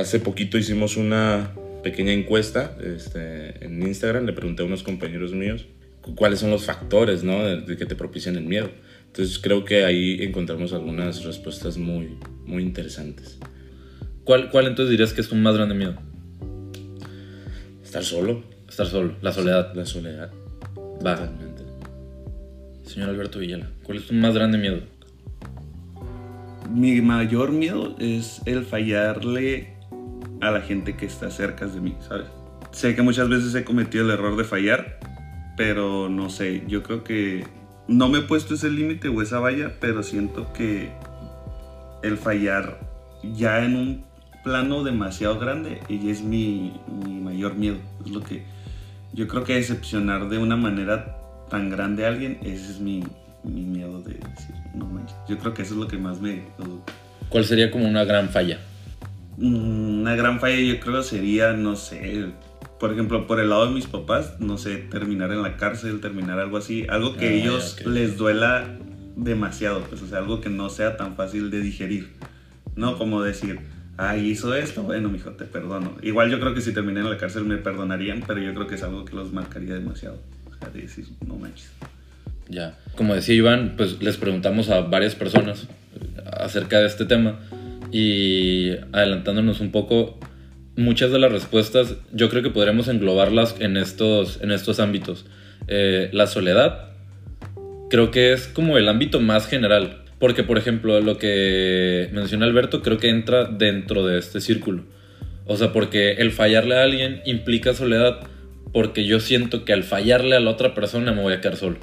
hace 0.00 0.20
poquito 0.20 0.58
hicimos 0.58 0.96
una 0.96 1.52
pequeña 1.82 2.12
encuesta 2.12 2.76
este, 2.82 3.64
en 3.64 3.82
Instagram, 3.82 4.24
le 4.26 4.32
pregunté 4.32 4.62
a 4.62 4.66
unos 4.66 4.82
compañeros 4.82 5.32
míos 5.32 5.66
cu- 6.00 6.14
cuáles 6.14 6.40
son 6.40 6.50
los 6.50 6.64
factores, 6.64 7.22
¿no? 7.24 7.44
De, 7.44 7.60
de 7.60 7.76
que 7.76 7.86
te 7.86 7.94
propician 7.94 8.36
el 8.36 8.44
miedo. 8.44 8.70
Entonces 9.06 9.38
creo 9.38 9.64
que 9.64 9.84
ahí 9.84 10.18
encontramos 10.22 10.72
algunas 10.72 11.24
respuestas 11.24 11.78
muy, 11.78 12.16
muy 12.46 12.62
interesantes. 12.62 13.38
¿Cuál, 14.24 14.50
¿Cuál 14.50 14.66
entonces 14.66 14.90
dirías 14.90 15.12
que 15.12 15.20
es 15.22 15.28
tu 15.28 15.34
más 15.34 15.54
grande 15.54 15.74
miedo? 15.74 15.94
Estar 17.82 18.04
solo, 18.04 18.42
Estar 18.68 18.86
solo, 18.86 19.14
la 19.22 19.32
soledad. 19.32 19.74
la 19.74 19.86
soledad. 19.86 20.30
Va. 21.04 21.14
Totalmente. 21.16 21.62
Señor 22.84 23.08
Alberto 23.10 23.38
Villela, 23.38 23.70
¿cuál 23.82 23.98
es 23.98 24.06
tu 24.06 24.14
más 24.14 24.34
grande 24.34 24.58
miedo? 24.58 24.80
Mi 26.70 27.00
mayor 27.00 27.50
miedo 27.52 27.96
es 27.98 28.42
el 28.44 28.64
fallarle 28.64 29.77
a 30.40 30.50
la 30.50 30.60
gente 30.60 30.96
que 30.96 31.06
está 31.06 31.30
cerca 31.30 31.66
de 31.66 31.80
mí, 31.80 31.96
¿sabes? 32.06 32.26
Sé 32.70 32.94
que 32.94 33.02
muchas 33.02 33.28
veces 33.28 33.54
he 33.54 33.64
cometido 33.64 34.04
el 34.04 34.10
error 34.10 34.36
de 34.36 34.44
fallar, 34.44 34.98
pero 35.56 36.08
no 36.08 36.30
sé, 36.30 36.64
yo 36.68 36.82
creo 36.82 37.02
que 37.02 37.44
no 37.88 38.08
me 38.08 38.18
he 38.18 38.22
puesto 38.22 38.54
ese 38.54 38.70
límite 38.70 39.08
o 39.08 39.22
esa 39.22 39.40
valla, 39.40 39.72
pero 39.80 40.02
siento 40.02 40.52
que 40.52 40.90
el 42.02 42.18
fallar 42.18 42.78
ya 43.22 43.64
en 43.64 43.76
un 43.76 44.04
plano 44.44 44.84
demasiado 44.84 45.38
grande 45.38 45.80
y 45.88 46.10
es 46.10 46.22
mi, 46.22 46.80
mayor 47.04 47.54
miedo. 47.54 47.78
Es 48.04 48.12
lo 48.12 48.20
que 48.22 48.44
yo 49.12 49.26
creo 49.26 49.44
que 49.44 49.54
decepcionar 49.54 50.28
de 50.28 50.38
una 50.38 50.56
manera 50.56 51.16
tan 51.50 51.70
grande 51.70 52.04
a 52.04 52.08
alguien, 52.08 52.38
ese 52.42 52.70
es 52.70 52.80
mi, 52.80 53.02
mi 53.42 53.62
miedo 53.62 54.00
de 54.02 54.14
decir, 54.14 54.54
no 54.74 54.86
manches. 54.86 55.16
Yo 55.28 55.38
creo 55.38 55.54
que 55.54 55.62
eso 55.62 55.74
es 55.74 55.80
lo 55.80 55.88
que 55.88 55.96
más 55.96 56.20
me. 56.20 56.44
¿Cuál 57.28 57.44
sería 57.44 57.70
como 57.70 57.88
una 57.88 58.04
gran 58.04 58.28
falla? 58.28 58.60
Una 59.40 60.16
gran 60.16 60.40
falla 60.40 60.58
yo 60.58 60.80
creo 60.80 61.02
sería, 61.02 61.52
no 61.52 61.76
sé, 61.76 62.26
por 62.80 62.92
ejemplo, 62.92 63.26
por 63.26 63.38
el 63.40 63.50
lado 63.50 63.66
de 63.66 63.72
mis 63.74 63.86
papás, 63.86 64.34
no 64.40 64.58
sé, 64.58 64.76
terminar 64.78 65.30
en 65.32 65.42
la 65.42 65.56
cárcel, 65.56 66.00
terminar 66.00 66.38
algo 66.40 66.56
así, 66.56 66.86
algo 66.88 67.16
que 67.16 67.26
Ah, 67.26 67.30
a 67.30 67.32
ellos 67.32 67.76
ya, 67.76 67.82
ok. 67.86 67.92
les 67.92 68.16
duela 68.16 68.64
demasiado, 69.16 69.80
pues, 69.82 70.02
o 70.02 70.06
sea, 70.08 70.18
algo 70.18 70.40
que 70.40 70.48
no 70.48 70.68
sea 70.70 70.96
tan 70.96 71.14
fácil 71.16 71.50
de 71.50 71.60
digerir, 71.60 72.08
¿no? 72.76 72.98
Como 72.98 73.22
decir, 73.22 73.60
ay, 73.96 74.26
hizo 74.28 74.54
esto, 74.54 74.82
bueno, 74.82 75.08
mijo, 75.08 75.30
te 75.30 75.44
perdono. 75.44 75.96
Igual 76.02 76.30
yo 76.30 76.40
creo 76.40 76.54
que 76.54 76.60
si 76.60 76.72
terminé 76.72 77.00
en 77.00 77.10
la 77.10 77.16
cárcel 77.16 77.44
me 77.44 77.56
perdonarían, 77.58 78.22
pero 78.26 78.40
yo 78.40 78.52
creo 78.54 78.66
que 78.66 78.74
es 78.76 78.82
algo 78.82 79.04
que 79.04 79.14
los 79.14 79.32
marcaría 79.32 79.74
demasiado, 79.74 80.20
o 80.46 80.54
sea, 80.58 80.70
de 80.70 80.82
decir, 80.82 81.06
no 81.26 81.36
manches. 81.36 81.70
Ya. 82.48 82.76
Como 82.96 83.14
decía 83.14 83.34
Iván, 83.34 83.74
pues 83.76 84.00
les 84.02 84.16
preguntamos 84.16 84.68
a 84.70 84.80
varias 84.80 85.14
personas 85.14 85.64
eh, 85.94 86.22
acerca 86.32 86.78
de 86.80 86.86
este 86.86 87.04
tema 87.04 87.38
y 87.92 88.70
adelantándonos 88.92 89.60
un 89.60 89.70
poco, 89.70 90.18
muchas 90.76 91.10
de 91.10 91.18
las 91.18 91.32
respuestas 91.32 91.96
yo 92.12 92.28
creo 92.28 92.42
que 92.42 92.50
podríamos 92.50 92.88
englobarlas 92.88 93.56
en 93.58 93.76
estos, 93.76 94.40
en 94.42 94.52
estos 94.52 94.80
ámbitos. 94.80 95.26
Eh, 95.66 96.08
la 96.12 96.26
soledad 96.26 96.90
creo 97.90 98.10
que 98.10 98.32
es 98.32 98.46
como 98.46 98.78
el 98.78 98.88
ámbito 98.88 99.20
más 99.20 99.46
general, 99.46 100.02
porque 100.18 100.44
por 100.44 100.58
ejemplo 100.58 101.00
lo 101.00 101.18
que 101.18 102.08
menciona 102.12 102.46
Alberto 102.46 102.82
creo 102.82 102.98
que 102.98 103.08
entra 103.08 103.44
dentro 103.44 104.06
de 104.06 104.18
este 104.18 104.40
círculo. 104.40 104.84
O 105.46 105.56
sea, 105.56 105.72
porque 105.72 106.12
el 106.12 106.30
fallarle 106.30 106.76
a 106.76 106.82
alguien 106.82 107.22
implica 107.24 107.72
soledad, 107.72 108.20
porque 108.72 109.06
yo 109.06 109.18
siento 109.18 109.64
que 109.64 109.72
al 109.72 109.82
fallarle 109.82 110.36
a 110.36 110.40
la 110.40 110.50
otra 110.50 110.74
persona 110.74 111.12
me 111.12 111.22
voy 111.22 111.32
a 111.32 111.40
quedar 111.40 111.56
solo. 111.56 111.78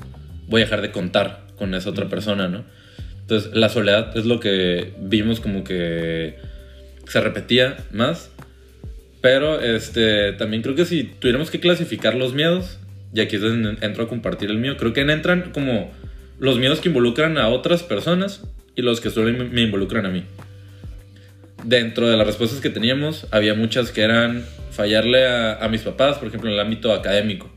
Voy 0.47 0.61
a 0.61 0.65
dejar 0.65 0.81
de 0.81 0.91
contar 0.91 1.47
con 1.57 1.73
esa 1.73 1.89
otra 1.89 2.07
persona, 2.07 2.47
¿no? 2.47 2.63
Entonces, 3.25 3.55
la 3.55 3.69
soledad 3.69 4.15
es 4.15 4.25
lo 4.25 4.39
que 4.39 4.93
vimos 4.99 5.39
como 5.39 5.63
que 5.63 6.35
se 7.07 7.21
repetía 7.21 7.75
más. 7.91 8.29
Pero 9.19 9.59
este, 9.59 10.33
también 10.33 10.61
creo 10.61 10.75
que 10.75 10.85
si 10.85 11.05
tuviéramos 11.05 11.49
que 11.49 11.59
clasificar 11.59 12.13
los 12.13 12.35
miedos, 12.35 12.77
y 13.11 13.21
aquí 13.21 13.37
es 13.37 13.41
entro 13.81 14.03
a 14.03 14.07
compartir 14.07 14.51
el 14.51 14.59
mío, 14.59 14.77
creo 14.77 14.93
que 14.93 15.01
entran 15.01 15.51
como 15.53 15.91
los 16.37 16.59
miedos 16.59 16.81
que 16.81 16.89
involucran 16.89 17.39
a 17.39 17.47
otras 17.47 17.81
personas 17.81 18.43
y 18.75 18.83
los 18.83 19.01
que 19.01 19.09
solo 19.09 19.35
me 19.35 19.61
involucran 19.63 20.05
a 20.05 20.09
mí. 20.09 20.23
Dentro 21.63 22.07
de 22.07 22.17
las 22.17 22.27
respuestas 22.27 22.59
que 22.59 22.69
teníamos, 22.69 23.25
había 23.31 23.55
muchas 23.55 23.89
que 23.89 24.01
eran 24.01 24.45
fallarle 24.69 25.25
a, 25.25 25.67
mis 25.71 25.81
papás, 25.81 26.19
por 26.19 26.27
ejemplo, 26.27 26.47
en 26.47 26.53
el 26.53 26.59
ámbito 26.59 26.93
académico. 26.93 27.51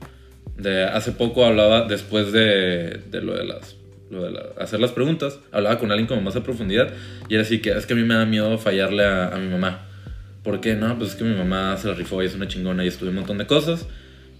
De, 0.57 0.85
hace 0.85 1.13
poco 1.13 1.45
hablaba, 1.45 1.83
después 1.87 2.33
de, 2.33 3.01
de 3.11 3.21
lo 3.21 3.37
de 3.37 3.45
las 3.45 3.78
lo 4.11 4.31
de 4.31 4.41
hacer 4.59 4.81
las 4.81 4.93
preguntas, 4.93 5.41
hablaba 5.53 5.79
con 5.79 5.91
alguien 5.91 6.07
como 6.07 6.21
más 6.21 6.37
a 6.37 6.43
profundidad 6.43 6.93
y 7.29 7.35
era 7.35 7.43
así 7.43 7.61
que 7.61 7.71
es 7.71 7.87
que 7.87 7.93
a 7.93 7.97
mí 7.97 8.03
me 8.03 8.15
da 8.15 8.25
miedo 8.27 8.57
fallarle 8.59 9.05
a, 9.05 9.29
a 9.29 9.39
mi 9.39 9.49
mamá. 9.49 9.87
¿Por 10.43 10.61
qué? 10.61 10.75
No, 10.75 10.97
pues 10.97 11.11
es 11.11 11.17
que 11.17 11.25
mi 11.25 11.35
mamá 11.35 11.77
se 11.77 11.89
la 11.89 11.95
rifó 11.95 12.23
y 12.23 12.27
es 12.27 12.35
una 12.35 12.49
chingona 12.49 12.85
y 12.85 12.89
estudió 12.89 13.11
un 13.11 13.17
montón 13.17 13.39
de 13.39 13.47
cosas 13.47 13.87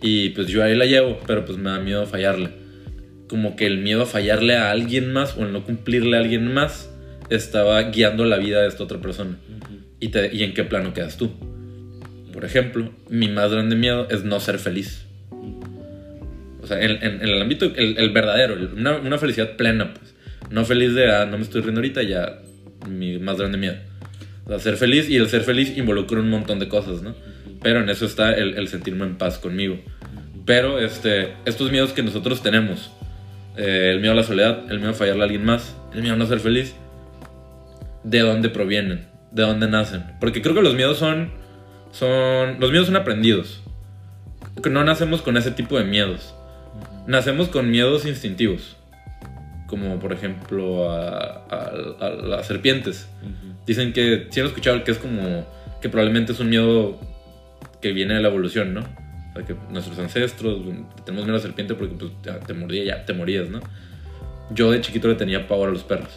y 0.01 0.31
pues 0.31 0.47
yo 0.47 0.63
ahí 0.63 0.75
la 0.77 0.87
llevo, 0.87 1.19
pero 1.27 1.45
pues 1.45 1.59
me 1.59 1.71
da 1.71 1.79
miedo 1.81 2.07
fallarle. 2.07 2.51
Como 3.29 3.57
que 3.57 3.67
el 3.67 3.79
miedo 3.79 4.03
a 4.03 4.07
fallarle 4.07 4.57
a 4.57 4.71
alguien 4.71 5.13
más 5.13 5.37
o 5.37 5.45
el 5.45 5.53
no 5.53 5.65
cumplirle 5.65 6.17
a 6.17 6.21
alguien 6.21 6.53
más 6.53 6.91
estaba 7.31 7.83
guiando 7.83 8.25
la 8.25 8.39
vida 8.39 8.63
de 8.63 8.69
esta 8.69 8.85
otra 8.85 9.01
persona. 9.01 9.37
y, 10.01 10.09
te, 10.09 10.35
¿Y 10.35 10.45
en 10.45 10.55
qué 10.55 10.65
plano 10.65 10.95
quedas 10.95 11.17
tú? 11.17 11.31
Por 12.33 12.45
ejemplo, 12.45 12.91
mi 13.11 13.29
más 13.29 13.51
grande 13.51 13.75
miedo 13.75 14.07
es 14.11 14.25
no 14.25 14.39
ser 14.41 14.59
feliz. 14.59 15.08
Sea, 16.69 16.83
en, 16.83 17.03
en, 17.03 17.23
el 17.23 17.41
ámbito, 17.41 17.73
el, 17.75 18.11
verdadero, 18.11 18.57
una, 18.77 18.97
una, 18.97 19.19
felicidad 19.19 19.57
plena, 19.57 19.95
pues. 19.95 20.15
No 20.51 20.65
feliz 20.65 20.95
de, 20.95 21.11
ah, 21.11 21.27
no 21.27 21.39
me 21.39 21.45
estoy 21.45 21.63
riendo 21.63 21.81
ahorita, 21.81 22.03
ya 22.03 22.41
mi 22.89 23.19
más 23.19 23.39
grande 23.39 23.59
miedo. 23.59 23.77
O 24.45 24.51
sea, 24.51 24.59
ser 24.59 24.77
feliz 24.77 25.09
y 25.09 25.17
el 25.17 25.29
ser 25.29 25.43
feliz 25.43 25.77
involucra 25.77 26.21
un 26.21 26.31
montón 26.31 26.59
de 26.59 26.69
cosas, 26.69 27.03
¿no? 27.03 27.15
Pero 27.63 27.81
en 27.81 27.89
eso 27.89 28.07
está 28.07 28.33
el, 28.35 28.57
el 28.57 28.69
sentirme 28.69 29.05
en 29.05 29.17
paz 29.17 29.39
conmigo. 29.39 29.79
Pero 30.47 30.79
este, 30.79 31.35
estos 31.45 31.71
miedos 31.71 31.93
que 31.93 32.03
nosotros 32.03 32.43
tenemos, 32.43 32.91
eh, 33.59 33.91
el 33.93 34.01
miedo 34.01 34.13
a 34.13 34.17
la 34.17 34.23
soledad, 34.23 34.71
el 34.71 34.79
miedo 34.79 34.93
a 34.93 34.95
fallarle 34.95 35.23
a 35.23 35.25
alguien 35.25 35.45
más, 35.45 35.77
el 35.93 36.01
miedo 36.01 36.15
a 36.15 36.17
no 36.17 36.27
ser 36.27 36.41
feliz, 36.41 36.75
¿de 38.05 38.21
dónde 38.21 38.49
provienen? 38.49 39.07
¿De 39.33 39.43
dónde 39.43 39.69
nacen? 39.69 40.05
Porque 40.21 40.41
creo 40.41 40.55
que 40.55 40.63
los 40.63 40.75
miedos 40.75 40.99
son, 40.99 41.33
son, 41.91 42.61
los 42.61 42.71
miedos 42.71 42.87
son 42.87 42.97
aprendidos. 42.97 43.63
No 44.71 44.85
nacemos 44.85 45.23
con 45.23 45.37
ese 45.37 45.51
tipo 45.51 45.79
de 45.79 45.85
miedos. 45.85 46.35
Nacemos 47.09 47.49
con 47.49 47.71
miedos 47.71 48.05
instintivos. 48.05 48.77
Como 49.67 49.99
por 49.99 50.13
ejemplo 50.13 50.93
a, 50.93 51.73
las 52.23 52.47
serpientes. 52.47 53.09
Dicen 53.67 53.95
que, 53.95 54.29
si 54.31 54.41
han 54.41 54.47
escuchado 54.47 54.85
que 54.85 54.91
es 54.91 54.99
como, 54.99 55.47
que 55.81 55.89
probablemente 55.89 56.33
es 56.33 56.41
un 56.41 56.51
miedo 56.51 57.01
que 57.81 57.93
viene 57.93 58.15
de 58.15 58.21
la 58.21 58.29
evolución, 58.29 58.75
¿no? 58.75 58.81
O 58.81 59.33
sea, 59.35 59.47
que 59.47 59.57
nuestros 59.71 59.99
ancestros 59.99 60.59
tenemos 61.07 61.25
miedo 61.25 61.37
a 61.37 61.39
la 61.39 61.41
serpiente 61.41 61.75
porque 61.75 61.95
pues, 61.95 62.13
te 62.47 62.53
mordía, 62.53 62.85
ya 62.85 63.05
te 63.07 63.15
morías, 63.15 63.49
¿no? 63.49 63.61
Yo 64.51 64.71
de 64.71 64.83
chiquito 64.83 65.09
le 65.09 65.15
tenía 65.15 65.49
pavor 65.49 65.71
a 65.71 65.73
los 65.73 65.85
perros. 65.85 66.11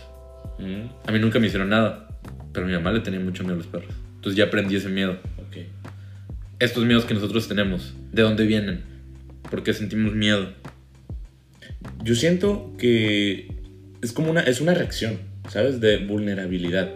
A 1.07 1.11
mí 1.11 1.19
nunca 1.19 1.39
me 1.39 1.47
hicieron 1.47 1.69
nada, 1.69 2.09
pero 2.51 2.65
a 2.65 2.69
mi 2.69 2.75
mamá 2.75 2.91
le 2.91 2.99
tenía 2.99 3.19
mucho 3.21 3.43
miedo 3.43 3.55
a 3.55 3.57
los 3.57 3.67
perros. 3.67 3.93
Entonces 4.15 4.35
ya 4.35 4.45
aprendí 4.45 4.75
ese 4.75 4.89
miedo. 4.89 5.17
Okay. 5.47 5.69
Estos 6.59 6.83
miedos 6.83 7.05
que 7.05 7.13
nosotros 7.13 7.47
tenemos, 7.47 7.93
¿de 8.11 8.21
dónde 8.23 8.45
vienen? 8.45 8.83
¿Por 9.49 9.63
qué 9.63 9.73
sentimos 9.73 10.13
miedo? 10.13 10.49
Yo 12.03 12.15
siento 12.15 12.73
que 12.79 13.51
es 14.01 14.11
como 14.11 14.31
una, 14.31 14.41
es 14.41 14.59
una 14.59 14.73
reacción, 14.73 15.19
¿sabes? 15.49 15.79
De 15.79 15.97
vulnerabilidad. 15.97 16.91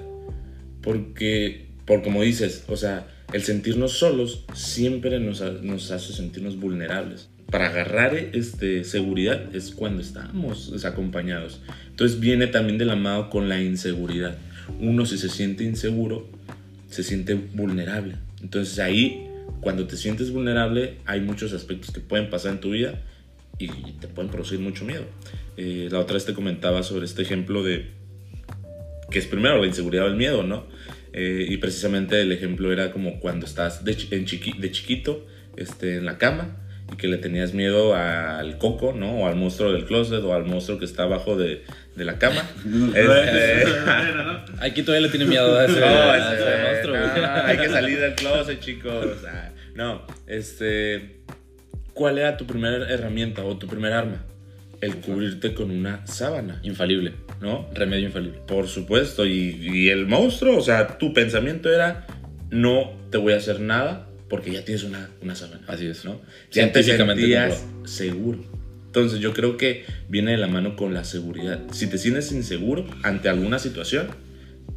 Porque, 0.81 1.67
por 1.85 2.01
como 2.01 2.23
dices, 2.23 2.63
o 2.67 2.75
sea, 2.75 3.07
el 3.31 3.43
sentirnos 3.43 3.93
solos 3.93 4.45
siempre 4.53 5.19
nos, 5.19 5.41
hace 5.41 6.13
sentirnos 6.13 6.59
vulnerables. 6.59 7.29
Para 7.51 7.67
agarrar 7.67 8.15
este, 8.15 8.83
seguridad 8.83 9.55
es 9.55 9.71
cuando 9.71 10.01
estamos 10.01 10.83
acompañados. 10.83 11.61
Entonces 11.89 12.19
viene 12.19 12.47
también 12.47 12.79
de 12.79 12.85
la 12.85 12.95
mano 12.95 13.29
con 13.29 13.47
la 13.47 13.61
inseguridad. 13.61 14.37
Uno 14.79 15.05
si 15.05 15.19
se 15.19 15.29
siente 15.29 15.63
inseguro, 15.63 16.27
se 16.89 17.03
siente 17.03 17.35
vulnerable. 17.35 18.15
Entonces 18.41 18.79
ahí, 18.79 19.27
cuando 19.61 19.85
te 19.85 19.97
sientes 19.97 20.31
vulnerable, 20.31 20.97
hay 21.05 21.21
muchos 21.21 21.53
aspectos 21.53 21.91
que 21.91 21.99
pueden 21.99 22.31
pasar 22.31 22.53
en 22.53 22.59
tu 22.59 22.71
vida 22.71 22.99
y 23.57 23.67
te 23.67 24.07
pueden 24.07 24.31
producir 24.31 24.59
mucho 24.59 24.85
miedo. 24.85 25.05
Eh, 25.57 25.87
la 25.91 25.99
otra 25.99 26.15
vez 26.15 26.25
te 26.25 26.33
comentaba 26.33 26.83
sobre 26.83 27.05
este 27.05 27.21
ejemplo 27.21 27.63
de 27.63 27.91
que 29.09 29.19
es 29.19 29.27
primero 29.27 29.59
la 29.59 29.67
inseguridad 29.67 30.05
o 30.05 30.07
el 30.07 30.15
miedo, 30.15 30.43
¿no? 30.43 30.65
Eh, 31.13 31.45
y 31.47 31.57
precisamente 31.57 32.19
el 32.19 32.31
ejemplo 32.31 32.73
era 32.73 32.91
como 32.91 33.19
cuando 33.19 33.45
estás 33.45 33.85
de, 33.85 33.93
de 33.95 34.71
chiquito 34.71 35.25
este, 35.55 35.95
en 35.95 36.05
la 36.05 36.17
cama 36.17 36.57
y 36.91 36.97
que 36.97 37.07
le 37.07 37.17
tenías 37.17 37.53
miedo 37.53 37.95
al 37.95 38.57
coco, 38.57 38.93
¿no? 38.93 39.21
O 39.21 39.27
al 39.27 39.35
monstruo 39.35 39.71
del 39.71 39.85
closet 39.85 40.21
o 40.23 40.33
al 40.33 40.43
monstruo 40.43 40.77
que 40.77 40.85
está 40.85 41.03
abajo 41.03 41.37
de, 41.37 41.63
de 41.95 42.05
la 42.05 42.19
cama. 42.19 42.43
este... 42.93 43.65
Aquí 44.59 44.83
todavía 44.83 45.07
le 45.07 45.09
tiene 45.09 45.25
miedo 45.25 45.57
a 45.57 45.65
ese, 45.65 45.79
monstruo. 45.79 46.95
hay 47.45 47.57
que 47.57 47.69
salir 47.69 47.99
del 47.99 48.15
closet, 48.15 48.59
chicos. 48.59 49.05
no, 49.73 50.05
este... 50.27 51.21
¿Cuál 51.95 52.19
era 52.19 52.37
tu 52.37 52.45
primera 52.45 52.87
herramienta 52.87 53.43
o 53.43 53.57
tu 53.57 53.65
primer 53.65 53.93
arma? 53.93 54.23
El 54.81 54.97
cubrirte 54.97 55.55
con 55.55 55.71
una 55.71 56.05
sábana. 56.05 56.59
Infalible. 56.61 57.13
¿no? 57.41 57.69
Remedio 57.73 58.05
infalible. 58.05 58.39
Por 58.45 58.67
supuesto, 58.67 59.25
y, 59.25 59.89
el 59.89 60.05
monstruo, 60.05 60.57
o 60.57 60.61
sea, 60.61 60.97
tu 60.97 61.13
pensamiento 61.13 61.71
era, 61.71 62.05
no 62.49 62.91
te 63.09 63.17
voy 63.17 63.33
a 63.33 63.37
hacer 63.37 63.59
nada 63.59 64.07
porque 64.29 64.51
ya 64.51 64.65
tienes 64.65 64.83
una, 64.83 65.09
una 65.21 65.35
sábana. 65.35 65.61
Así 65.67 65.87
es, 65.87 66.05
¿no? 66.05 66.21
Ya 66.51 66.71
te 66.71 66.83
sentías 66.83 67.65
seguro. 67.85 68.43
Entonces 68.87 69.19
yo 69.19 69.33
creo 69.33 69.57
que 69.57 69.85
viene 70.07 70.31
de 70.31 70.37
la 70.37 70.47
mano 70.47 70.75
con 70.75 70.93
la 70.93 71.03
seguridad. 71.03 71.61
Si 71.71 71.87
te 71.87 71.97
sientes 71.97 72.31
inseguro 72.31 72.85
ante 73.03 73.29
alguna 73.29 73.59
situación, 73.59 74.07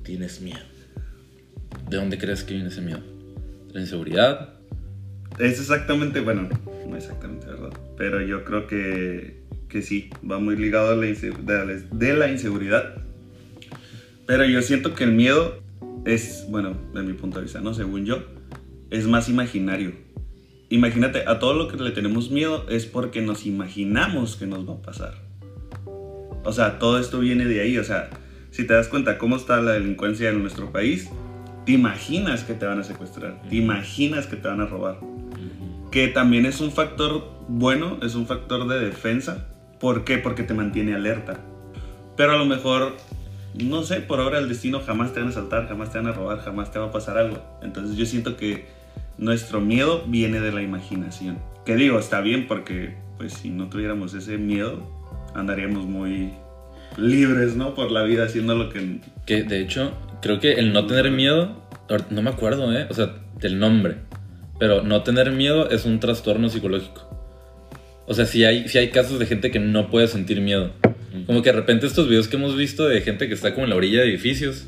tienes 0.05 0.41
miedo. 0.41 0.61
¿De 1.89 1.97
dónde 1.97 2.19
crees 2.19 2.45
que 2.45 2.55
viene 2.55 2.69
ese 2.69 2.81
miedo? 2.81 3.01
¿La 3.73 3.81
inseguridad? 3.81 4.58
Es 5.39 5.61
exactamente, 5.61 6.21
bueno, 6.21 6.49
no 6.89 6.97
exactamente, 6.97 7.47
¿verdad? 7.47 7.71
Pero 7.97 8.21
yo 8.23 8.45
creo 8.45 8.67
que 8.67 9.39
que 9.69 9.83
sí, 9.83 10.11
va 10.29 10.39
muy 10.39 10.57
ligado 10.57 10.93
a 10.93 10.97
la 10.97 11.07
de, 11.07 12.15
la 12.15 12.31
inseguridad. 12.31 12.95
Pero 14.27 14.45
yo 14.45 14.63
siento 14.63 14.95
que 14.95 15.05
el 15.05 15.13
miedo 15.13 15.63
es, 16.05 16.47
bueno, 16.49 16.77
de 16.95 17.03
mi 17.03 17.13
punto 17.13 17.39
de 17.39 17.45
vista, 17.45 17.61
¿no? 17.61 17.75
Según 17.75 18.05
yo, 18.05 18.25
es 18.91 19.07
más 19.07 19.29
imaginario. 19.29 19.93
Imagínate, 20.71 21.25
a 21.27 21.39
todo 21.39 21.55
lo 21.55 21.69
que 21.69 21.77
le 21.83 21.91
tenemos 21.93 22.31
miedo 22.31 22.69
es 22.69 22.87
porque 22.87 23.23
nos 23.23 23.47
imaginamos 23.47 24.37
que 24.37 24.47
nos 24.47 24.69
va 24.69 24.75
a 24.75 24.83
pasar. 24.83 25.15
O 26.45 26.53
sea, 26.53 26.79
todo 26.79 26.99
esto 26.99 27.21
viene 27.21 27.47
de 27.47 27.61
ahí. 27.61 27.79
O 27.79 27.85
sea, 27.85 28.11
si 28.51 28.67
te 28.67 28.75
das 28.75 28.89
cuenta 28.89 29.19
cómo 29.19 29.37
está 29.37 29.61
la 29.63 29.73
delincuencia 29.73 30.31
en 30.31 30.41
nuestro 30.41 30.73
país, 30.73 31.09
te 31.65 31.73
imaginas 31.73 32.45
que 32.45 32.55
te 32.55 32.67
van 32.67 32.81
a 32.81 32.85
secuestrar, 32.85 33.43
te 33.49 33.57
imaginas 33.57 34.27
que 34.27 34.37
te 34.37 34.49
van 34.49 34.61
a 34.61 34.67
robar. 34.67 34.99
Que 35.91 36.09
también 36.09 36.47
es 36.47 36.61
un 36.61 36.71
factor 36.71 37.31
bueno, 37.49 37.99
es 38.03 38.15
un 38.15 38.27
factor 38.27 38.69
de 38.69 38.79
defensa, 38.79 39.47
¿Por 39.79 40.05
qué? 40.05 40.19
Porque 40.19 40.43
te 40.43 40.55
mantiene 40.55 40.95
alerta. 40.95 41.39
Pero 42.17 42.33
a 42.33 42.37
lo 42.37 42.47
mejor, 42.47 42.97
no 43.55 43.83
sé, 43.85 44.01
por 44.01 44.21
ahora 44.21 44.39
el 44.39 44.49
destino 44.49 44.81
jamás 44.81 45.13
te 45.13 45.21
van 45.21 45.29
a 45.29 45.33
saltar, 45.33 45.69
jamás 45.69 45.93
te 45.93 45.99
van 45.99 46.09
a 46.09 46.13
robar, 46.13 46.41
jamás 46.41 46.73
te 46.73 46.79
va 46.79 46.87
a 46.87 46.93
pasar 46.93 47.17
algo. 47.17 47.43
Entonces 47.63 47.97
yo 47.97 48.05
siento 48.05 48.37
que 48.37 48.67
nuestro 49.19 49.61
miedo 49.61 50.05
viene 50.07 50.41
de 50.41 50.53
la 50.53 50.63
imaginación. 50.63 51.39
Que 51.65 51.77
digo, 51.77 51.99
está 51.99 52.21
bien 52.21 52.47
porque 52.49 52.97
pues 53.19 53.35
si 53.35 53.51
no 53.51 53.69
tuviéramos 53.69 54.15
ese 54.15 54.37
miedo, 54.37 54.83
andaríamos 55.35 55.87
muy 55.87 56.33
libres, 56.97 57.55
¿no? 57.55 57.75
Por 57.75 57.93
la 57.93 58.03
vida 58.03 58.25
haciendo 58.25 58.57
lo 58.57 58.71
que... 58.71 59.01
Que 59.27 59.45
de 59.45 59.61
hecho, 59.61 59.93
creo 60.23 60.41
que 60.41 60.55
el 60.55 60.73
no 60.73 60.87
tener 60.87 61.13
miedo, 61.13 61.63
no 62.11 62.23
me 62.23 62.31
acuerdo, 62.31 62.73
¿eh? 62.77 62.89
O 62.91 62.95
sea, 62.95 63.15
del 63.39 63.61
nombre. 63.61 64.08
Pero 64.59 64.83
no 64.83 65.03
tener 65.03 65.31
miedo 65.33 65.71
es 65.71 65.85
un 65.85 66.01
trastorno 66.01 66.49
psicológico. 66.49 67.09
O 68.07 68.15
sea, 68.15 68.25
si 68.25 68.45
hay, 68.45 68.69
si 68.69 68.79
hay 68.79 68.89
casos 68.89 69.19
de 69.19 69.27
gente 69.27 69.51
que 69.51 69.59
no 69.59 69.91
puede 69.91 70.09
sentir 70.09 70.41
miedo. 70.41 70.73
Como 71.27 71.43
que 71.43 71.51
de 71.51 71.57
repente 71.57 71.87
estos 71.87 72.09
videos 72.09 72.29
que 72.29 72.37
hemos 72.37 72.57
visto 72.57 72.87
de 72.87 73.01
gente 73.01 73.29
que 73.29 73.35
está 73.35 73.53
como 73.55 73.65
en 73.65 73.71
la 73.71 73.77
orilla 73.77 74.01
de 74.01 74.09
edificios 74.09 74.67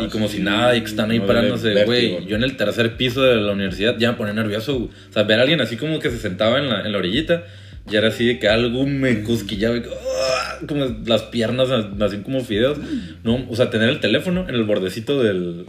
y 0.00 0.08
como 0.08 0.28
si 0.28 0.40
nada 0.40 0.76
y 0.76 0.80
que 0.80 0.86
están 0.86 1.10
ahí 1.10 1.20
parándose, 1.20 1.84
güey. 1.84 2.26
Yo 2.26 2.36
en 2.36 2.42
el 2.42 2.56
tercer 2.56 2.96
piso 2.96 3.22
de 3.22 3.36
la 3.36 3.52
universidad 3.52 3.96
ya 3.98 4.12
me 4.12 4.18
ponía 4.18 4.34
nervioso. 4.34 4.76
O 4.76 5.12
sea, 5.12 5.24
ver 5.24 5.38
a 5.38 5.42
alguien 5.42 5.60
así 5.60 5.76
como 5.76 5.98
que 6.00 6.10
se 6.10 6.18
sentaba 6.18 6.58
en 6.58 6.68
la, 6.68 6.82
en 6.82 6.92
la 6.92 6.98
orillita 6.98 7.44
y 7.90 7.96
era 7.96 8.08
así 8.08 8.26
de 8.26 8.38
que 8.38 8.48
algo 8.48 8.86
me 8.86 9.22
cosquillaba, 9.22 9.76
¡ah! 9.76 10.58
como 10.66 10.86
las 11.04 11.22
piernas 11.24 11.68
así 11.70 12.18
como 12.18 12.40
fideos. 12.40 12.78
No, 13.22 13.46
o 13.48 13.56
sea, 13.56 13.70
tener 13.70 13.90
el 13.90 14.00
teléfono 14.00 14.48
en 14.48 14.54
el 14.54 14.64
bordecito 14.64 15.22
del 15.22 15.66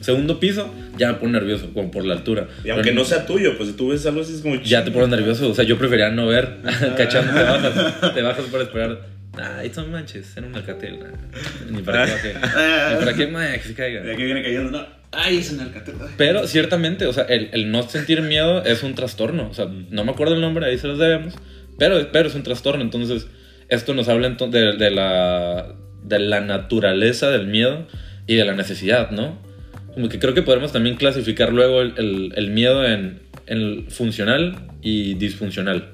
segundo 0.00 0.40
piso 0.40 0.72
ya 0.98 1.12
me 1.12 1.14
pone 1.18 1.32
nervioso, 1.32 1.70
como 1.72 1.90
por 1.90 2.04
la 2.04 2.14
altura. 2.14 2.48
Y 2.64 2.70
aunque 2.70 2.92
no 2.92 3.04
sea 3.04 3.26
tuyo, 3.26 3.56
pues 3.56 3.70
si 3.70 3.76
tú 3.76 3.88
ves 3.88 4.04
algo 4.06 4.22
así 4.22 4.34
es 4.34 4.40
como 4.40 4.56
Ya 4.56 4.84
te 4.84 4.90
pone 4.90 5.08
nervioso, 5.08 5.48
o 5.48 5.54
sea, 5.54 5.64
yo 5.64 5.78
prefería 5.78 6.10
no 6.10 6.26
ver, 6.26 6.58
cachando, 6.96 7.32
te 7.32 7.42
bajas, 7.42 8.14
te 8.14 8.22
bajas 8.22 8.44
para 8.46 8.64
esperar 8.64 9.20
Ay, 9.38 9.70
son 9.72 9.90
manches, 9.92 10.36
en 10.36 10.46
una 10.46 10.64
cartel. 10.64 10.98
Ni 11.70 11.82
para 11.82 12.04
qué. 12.06 12.34
Ni 12.90 12.96
para 12.98 13.14
qué 13.14 13.26
mae, 13.28 13.58
que 13.60 13.68
se 13.68 13.74
caiga. 13.74 14.04
Ya 14.04 14.16
que 14.16 14.24
viene 14.24 14.42
cayendo, 14.42 14.70
no. 14.72 14.99
Ay, 15.12 15.38
es 15.38 15.50
un 15.52 15.60
Alcatel. 15.60 15.94
ay. 16.00 16.08
Pero 16.16 16.46
ciertamente, 16.46 17.06
o 17.06 17.12
sea, 17.12 17.24
el, 17.24 17.48
el 17.52 17.70
no 17.70 17.82
sentir 17.82 18.22
miedo 18.22 18.64
es 18.64 18.82
un 18.82 18.94
trastorno. 18.94 19.48
O 19.50 19.54
sea, 19.54 19.66
no 19.66 20.04
me 20.04 20.12
acuerdo 20.12 20.34
el 20.34 20.40
nombre, 20.40 20.66
ahí 20.66 20.78
se 20.78 20.86
los 20.88 20.98
debemos. 20.98 21.34
Pero, 21.78 22.10
pero 22.12 22.28
es 22.28 22.34
un 22.34 22.42
trastorno. 22.42 22.82
Entonces, 22.82 23.26
esto 23.68 23.94
nos 23.94 24.08
habla 24.08 24.28
de, 24.30 24.72
de 24.76 24.90
la, 24.90 25.74
de 26.04 26.18
la 26.20 26.40
naturaleza 26.40 27.30
del 27.30 27.46
miedo 27.46 27.86
y 28.26 28.36
de 28.36 28.44
la 28.44 28.54
necesidad, 28.54 29.10
¿no? 29.10 29.38
Como 29.94 30.08
que 30.08 30.20
creo 30.20 30.34
que 30.34 30.42
podemos 30.42 30.72
también 30.72 30.94
clasificar 30.96 31.52
luego 31.52 31.82
el, 31.82 31.94
el- 31.96 32.32
el 32.36 32.50
miedo 32.50 32.84
en, 32.86 33.20
en 33.46 33.90
funcional 33.90 34.56
y 34.82 35.14
disfuncional. 35.14 35.88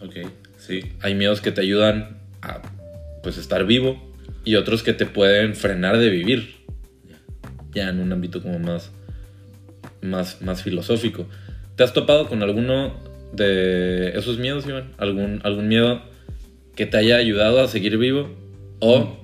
Ok, 0.00 0.14
sí. 0.56 0.80
Hay 1.02 1.14
miedos 1.14 1.42
que 1.42 1.52
te 1.52 1.60
ayudan 1.60 2.16
a 2.40 2.62
pues 3.22 3.36
estar 3.36 3.66
vivo 3.66 4.10
y 4.46 4.54
otros 4.54 4.82
que 4.82 4.94
te 4.94 5.04
pueden 5.04 5.54
frenar 5.54 5.98
de 5.98 6.08
vivir. 6.08 6.59
Ya 7.72 7.88
en 7.88 8.00
un 8.00 8.12
ámbito 8.12 8.42
como 8.42 8.58
más 8.58 8.90
más 10.02 10.40
más 10.42 10.62
filosófico. 10.62 11.26
¿Te 11.76 11.84
has 11.84 11.92
topado 11.92 12.28
con 12.28 12.42
alguno 12.42 12.94
de 13.32 14.10
esos 14.18 14.38
miedos, 14.38 14.66
Iván? 14.66 14.92
¿Algún 14.98 15.40
algún 15.44 15.68
miedo 15.68 16.02
que 16.74 16.86
te 16.86 16.96
haya 16.96 17.16
ayudado 17.16 17.60
a 17.60 17.68
seguir 17.68 17.96
vivo 17.98 18.30
o 18.80 19.16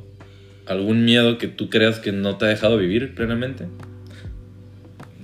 algún 0.67 1.05
miedo 1.05 1.39
que 1.39 1.49
tú 1.49 1.71
creas 1.71 1.99
que 1.99 2.13
no 2.13 2.37
te 2.37 2.45
ha 2.45 2.49
dejado 2.49 2.77
vivir 2.79 3.15
plenamente? 3.15 3.67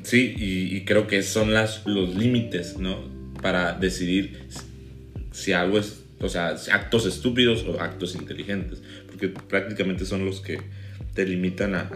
Sí, 0.03 0.35
y, 0.37 0.77
y 0.77 0.85
creo 0.85 1.07
que 1.07 1.23
son 1.23 1.53
las, 1.55 1.87
los 1.87 2.15
límites, 2.17 2.77
¿no? 2.79 2.99
Para 3.41 3.73
decidir 3.75 4.39
si- 5.31 5.53
algo 5.53 5.79
es, 5.79 6.05
o 6.21 6.29
sea, 6.29 6.57
actos 6.73 7.07
estúpidos 7.07 7.65
o 7.65 7.81
actos 7.81 8.15
inteligentes, 8.15 8.83
porque 9.07 9.29
prácticamente 9.29 10.05
son 10.05 10.25
los 10.25 10.41
que 10.41 10.59
te 11.15 11.27
limitan 11.27 11.75
a, 11.75 11.91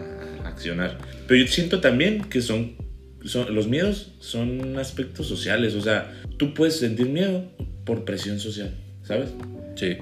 a 0.44 0.48
accionar. 0.48 0.98
Pero 1.26 1.42
yo 1.44 1.46
siento 1.50 1.80
también 1.80 2.22
que 2.24 2.40
son, 2.42 2.76
son, 3.24 3.54
los 3.54 3.66
miedos 3.68 4.12
son 4.20 4.78
aspectos 4.78 5.26
sociales, 5.26 5.74
o 5.74 5.80
sea, 5.80 6.12
tú 6.36 6.54
puedes 6.54 6.78
sentir 6.78 7.08
miedo 7.08 7.44
por 7.84 8.04
presión 8.04 8.38
social, 8.40 8.74
¿sabes? 9.02 9.30
Sí. 9.76 9.96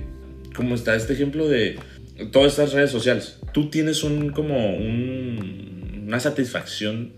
como 0.54 0.74
está 0.76 0.94
este 0.94 1.12
ejemplo 1.14 1.48
de 1.48 1.76
todas 2.32 2.52
estas 2.52 2.72
redes 2.72 2.90
sociales. 2.90 3.38
Tú 3.52 3.70
tienes 3.70 4.04
un 4.04 4.30
como 4.30 4.76
un- 4.76 6.04
una 6.06 6.20
satisfacción 6.20 7.12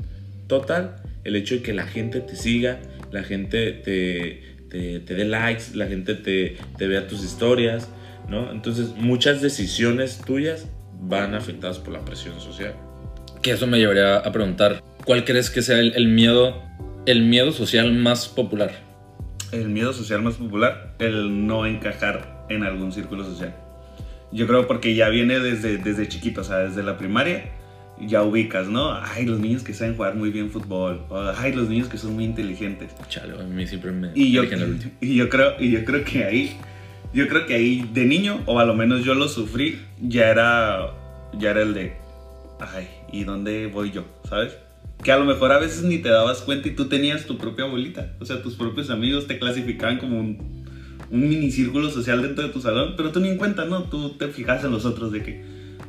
total 0.47 0.97
el 1.25 1.37
hecho 1.37 1.57
de 1.57 1.63
que 1.63 1.73
la 1.75 1.87
gente 1.87 2.21
te 2.21 2.37
siga, 2.37 2.79
la 3.13 3.23
gente 3.25 3.73
te, 3.73 4.43
te, 4.71 5.01
te 5.01 5.15
dé 5.15 5.25
likes, 5.25 5.75
la 5.75 5.87
gente 5.87 6.15
te, 6.15 6.57
te 6.79 6.87
vea 6.87 7.07
tus 7.09 7.25
historias, 7.25 7.89
¿no? 8.29 8.51
Entonces 8.53 8.89
muchas 8.97 9.43
decisiones 9.43 10.21
tuyas 10.25 10.67
van 11.01 11.35
afectadas 11.35 11.79
por 11.79 11.93
la 11.93 12.05
presión 12.05 12.41
social. 12.41 12.75
Que 13.43 13.53
eso 13.53 13.67
me 13.67 13.79
llevaría 13.79 14.17
a 14.17 14.33
preguntar, 14.33 14.83
¿cuál 15.05 15.25
crees 15.25 15.51
que 15.51 15.63
sea 15.63 15.79
el, 15.79 15.95
el 15.95 16.09
miedo 16.09 16.67
el 17.07 17.23
miedo 17.23 17.53
social 17.53 17.95
más 17.95 18.27
popular? 18.29 18.73
El 19.53 19.69
miedo 19.69 19.93
social 19.93 20.23
más 20.23 20.35
popular, 20.35 20.95
el 20.99 21.47
no 21.47 21.65
encajar 21.65 22.45
en 22.49 22.65
algún 22.65 22.93
círculo 22.93 23.25
social. 23.25 23.55
Yo 24.33 24.47
creo 24.49 24.67
porque 24.67 24.95
ya 24.95 25.09
viene 25.09 25.39
desde, 25.39 25.79
desde 25.79 26.09
chiquito, 26.09 26.41
o 26.41 26.45
sea, 26.45 26.59
desde 26.59 26.83
la 26.83 26.99
primaria, 26.99 27.49
ya 28.01 28.25
ubicas, 28.25 28.67
¿no? 28.67 28.93
Ay, 28.93 29.25
los 29.25 29.39
niños 29.39 29.63
que 29.63 29.73
saben 29.73 29.97
jugar 29.97 30.17
muy 30.17 30.31
bien 30.31 30.51
fútbol, 30.51 31.07
ay, 31.39 31.53
los 31.55 31.69
niños 31.69 31.89
que 31.89 31.97
son 31.97 32.15
muy 32.15 32.25
inteligentes. 32.25 32.91
Chale, 33.09 33.41
a 33.41 33.45
mí 33.45 33.67
siempre 33.67 33.93
me 33.93 34.11
Y 34.15 34.33
yo, 34.33 34.43
y 35.01 35.15
yo 35.15 35.29
creo, 35.29 35.55
y 35.61 35.71
yo 35.71 35.85
creo 35.85 36.05
que 36.05 36.25
ahí, 36.25 36.57
yo 37.17 37.29
creo 37.29 37.47
que 37.47 37.55
ahí 37.55 37.89
de 37.95 38.05
niño, 38.05 38.43
o 38.45 38.61
a 38.61 38.67
lo 38.67 38.75
menos 38.75 39.03
yo 39.03 39.15
lo 39.15 39.27
sufrí, 39.27 39.81
ya 40.03 40.29
era, 40.29 40.93
ya 41.33 41.53
era 41.53 41.63
el 41.63 41.73
de, 41.73 41.97
ay, 42.61 42.89
¿y 43.11 43.25
dónde 43.25 43.69
voy 43.69 43.91
yo? 43.91 44.05
¿Sabes? 44.29 44.59
Que 45.03 45.13
a 45.13 45.17
lo 45.17 45.25
mejor 45.25 45.51
a 45.51 45.59
veces 45.59 45.83
ni 45.85 45.97
te 45.97 46.11
dabas 46.11 46.43
cuenta 46.43 46.69
y 46.69 46.73
tú 46.73 46.91
tenías 46.91 47.25
tu 47.25 47.39
propia 47.39 47.65
bolita, 47.65 48.13
o 48.21 48.27
sea, 48.27 48.43
tus 48.43 48.55
propios 48.55 48.91
amigos 48.91 49.27
te 49.27 49.39
clasificaban 49.39 49.97
como 49.97 50.21
un, 50.21 50.67
un 51.11 51.29
mini 51.29 51.51
círculo 51.51 51.91
social 51.91 52.21
dentro 52.21 52.47
de 52.47 52.53
tu 52.53 52.61
salón, 52.61 52.93
pero 52.99 53.13
tú 53.13 53.21
ni 53.21 53.29
en 53.29 53.39
cuenta, 53.39 53.65
¿no? 53.65 53.85
Tú 53.85 54.11
te 54.19 54.29
fijas 54.29 54.63
en 54.65 54.73
los 54.73 54.85
otros 54.85 55.11
de 55.11 55.23
que, 55.23 55.43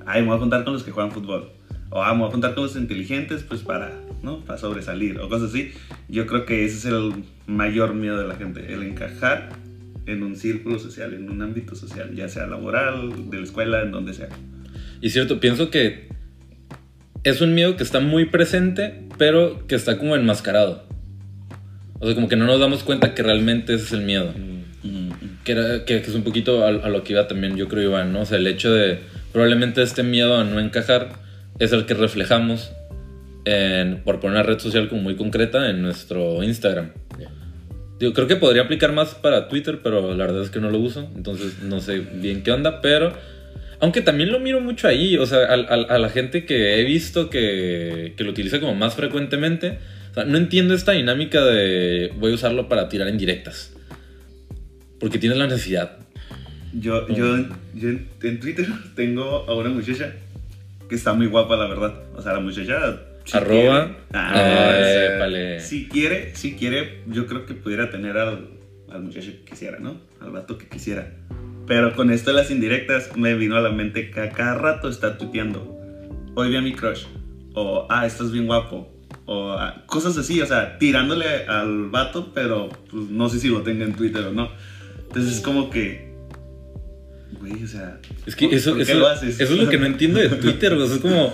ay, 0.05 0.21
me 0.21 0.27
voy 0.29 0.37
a 0.37 0.39
juntar 0.39 0.63
con 0.63 0.71
los 0.71 0.83
que 0.83 0.91
juegan 0.91 1.11
fútbol. 1.11 1.49
O 1.89 2.03
ah, 2.03 2.13
me 2.13 2.19
voy 2.19 2.29
a 2.29 2.31
juntar 2.31 2.53
con 2.53 2.63
los 2.63 2.77
inteligentes, 2.77 3.43
pues 3.43 3.63
para, 3.63 3.91
¿no? 4.23 4.45
Para 4.45 4.59
sobresalir, 4.59 5.19
o 5.19 5.27
cosas 5.27 5.49
así. 5.49 5.73
Yo 6.07 6.25
creo 6.25 6.45
que 6.45 6.63
ese 6.63 6.77
es 6.77 6.85
el 6.85 7.25
mayor 7.47 7.95
miedo 7.95 8.17
de 8.17 8.27
la 8.29 8.35
gente, 8.35 8.73
el 8.73 8.83
encajar 8.83 9.66
en 10.07 10.23
un 10.23 10.35
círculo 10.35 10.79
social, 10.79 11.13
en 11.13 11.29
un 11.29 11.41
ámbito 11.41 11.75
social, 11.75 12.13
ya 12.15 12.27
sea 12.29 12.47
laboral, 12.47 13.29
de 13.29 13.37
la 13.37 13.43
escuela, 13.43 13.81
en 13.83 13.91
donde 13.91 14.13
sea. 14.13 14.29
Y 15.01 15.09
cierto, 15.11 15.39
pienso 15.39 15.69
que 15.69 16.07
es 17.23 17.41
un 17.41 17.53
miedo 17.53 17.75
que 17.75 17.83
está 17.83 17.99
muy 17.99 18.25
presente, 18.25 19.03
pero 19.17 19.67
que 19.67 19.75
está 19.75 19.97
como 19.97 20.15
enmascarado. 20.15 20.87
O 21.99 22.05
sea, 22.05 22.15
como 22.15 22.27
que 22.29 22.35
no 22.35 22.45
nos 22.45 22.59
damos 22.59 22.83
cuenta 22.83 23.13
que 23.13 23.23
realmente 23.23 23.73
ese 23.73 23.83
es 23.85 23.91
el 23.93 24.01
miedo. 24.01 24.33
Que, 25.43 25.51
era- 25.53 25.85
que- 25.85 26.01
que 26.01 26.09
es 26.09 26.15
un 26.15 26.23
poquito 26.23 26.63
a, 26.63 26.69
a 26.69 26.89
lo 26.89 27.03
que 27.03 27.13
iba 27.13 27.27
también, 27.27 27.55
yo 27.57 27.67
creo, 27.67 27.83
Iván, 27.89 28.13
¿no? 28.13 28.21
O 28.21 28.25
sea, 28.25 28.37
el 28.37 28.47
hecho 28.47 28.71
de 28.73 28.99
probablemente 29.33 29.81
este 29.81 30.03
miedo 30.03 30.37
a 30.37 30.43
no 30.43 30.59
encajar 30.59 31.09
es 31.59 31.71
el 31.73 31.85
que 31.85 31.93
reflejamos 31.93 32.71
en, 33.45 34.01
por 34.03 34.19
poner 34.19 34.37
una 34.37 34.43
red 34.43 34.59
social 34.59 34.89
como 34.89 35.01
muy 35.01 35.15
concreta 35.15 35.69
en 35.69 35.81
nuestro 35.81 36.43
Instagram. 36.43 36.91
Digo, 37.99 38.13
creo 38.13 38.27
que 38.27 38.35
podría 38.35 38.63
aplicar 38.63 38.91
más 38.93 39.15
para 39.15 39.47
Twitter, 39.47 39.79
pero 39.83 40.13
la 40.15 40.25
verdad 40.25 40.43
es 40.43 40.49
que 40.51 40.59
no 40.59 40.69
lo 40.69 40.77
uso, 40.79 41.09
entonces 41.15 41.59
no 41.63 41.79
sé 41.79 41.99
bien 41.99 42.43
qué 42.43 42.51
onda, 42.51 42.81
pero 42.81 43.11
aunque 43.79 44.01
también 44.01 44.31
lo 44.31 44.39
miro 44.39 44.59
mucho 44.61 44.87
ahí, 44.87 45.17
o 45.17 45.25
sea, 45.25 45.39
a, 45.39 45.53
a- 45.53 45.95
a 45.95 45.97
la 45.97 46.09
gente 46.09 46.45
que 46.45 46.79
he 46.79 46.83
visto 46.83 47.29
que, 47.29 48.13
que 48.15 48.23
lo 48.23 48.29
utiliza 48.31 48.59
como 48.59 48.75
más 48.75 48.93
frecuentemente, 48.95 49.79
o 50.11 50.13
sea, 50.13 50.25
no 50.25 50.37
entiendo 50.37 50.73
esta 50.75 50.91
dinámica 50.93 51.43
de 51.43 52.11
voy 52.19 52.31
a 52.31 52.35
usarlo 52.35 52.69
para 52.69 52.87
tirar 52.89 53.07
en 53.07 53.17
directas, 53.17 53.73
porque 54.99 55.17
tienes 55.19 55.37
la 55.37 55.47
necesidad. 55.47 55.97
Yo, 56.73 57.07
yo, 57.07 57.37
yo 57.73 57.89
en, 57.89 58.07
en 58.21 58.39
Twitter 58.39 58.67
tengo 58.95 59.45
a 59.47 59.55
una 59.55 59.69
muchacha 59.69 60.13
que 60.89 60.95
está 60.95 61.13
muy 61.13 61.27
guapa, 61.27 61.55
la 61.55 61.67
verdad. 61.67 61.93
O 62.15 62.21
sea, 62.21 62.33
la 62.33 62.39
muchacha... 62.39 62.99
si 63.27 63.37
Arroba. 63.37 63.85
quiere- 63.85 63.99
Ah, 64.13 64.31
Ah, 64.33 64.69
o 64.79 64.83
sea, 64.83 65.15
épale. 65.17 65.59
Si 65.59 65.87
quiere, 65.87 66.35
si 66.35 66.55
quiere, 66.55 67.03
yo 67.07 67.25
creo 67.27 67.45
que 67.45 67.53
pudiera 67.53 67.89
tener 67.91 68.17
al, 68.17 68.49
al 68.89 69.03
muchacho 69.03 69.27
que 69.31 69.43
quisiera, 69.51 69.79
¿no? 69.79 69.99
Al 70.21 70.31
vato 70.31 70.57
que 70.57 70.67
quisiera. 70.67 71.13
Pero 71.67 71.93
con 71.95 72.11
esto 72.11 72.31
de 72.31 72.37
las 72.37 72.49
indirectas 72.49 73.15
me 73.17 73.35
vino 73.35 73.57
a 73.57 73.61
la 73.61 73.69
mente 73.69 74.09
que 74.09 74.21
a 74.21 74.29
cada 74.31 74.55
rato 74.55 74.87
está 74.89 75.17
tuiteando. 75.17 75.77
Hoy 76.35 76.49
vi 76.49 76.55
a 76.55 76.61
mi 76.61 76.73
crush. 76.73 77.03
O, 77.53 77.85
ah, 77.89 78.05
estás 78.05 78.31
bien 78.31 78.45
guapo. 78.47 78.93
O 79.25 79.51
ah, 79.51 79.83
cosas 79.87 80.17
así, 80.17 80.39
o 80.41 80.45
sea, 80.45 80.77
tirándole 80.77 81.25
al 81.47 81.89
vato, 81.89 82.31
pero 82.33 82.69
pues, 82.89 83.09
no 83.09 83.27
sé 83.27 83.39
si 83.39 83.49
lo 83.49 83.61
tenga 83.61 83.83
en 83.83 83.93
Twitter 83.93 84.23
o 84.23 84.31
no. 84.31 84.49
Entonces 85.07 85.35
es 85.37 85.41
como 85.41 85.69
que... 85.69 86.07
Güey, 87.41 87.63
o 87.63 87.67
sea... 87.67 87.99
Es 88.25 88.35
que 88.35 88.45
¿por- 88.47 88.55
eso, 88.55 88.77
eso, 88.79 88.93
lo 88.95 89.07
haces? 89.07 89.39
eso 89.39 89.53
es 89.53 89.59
lo 89.59 89.69
que 89.69 89.77
no 89.77 89.85
entiendo 89.93 90.19
de 90.19 90.29
Twitter, 90.29 90.73
güey. 90.75 90.85
o 90.85 90.87
sea, 90.87 90.95
Es 90.95 91.01
como, 91.01 91.33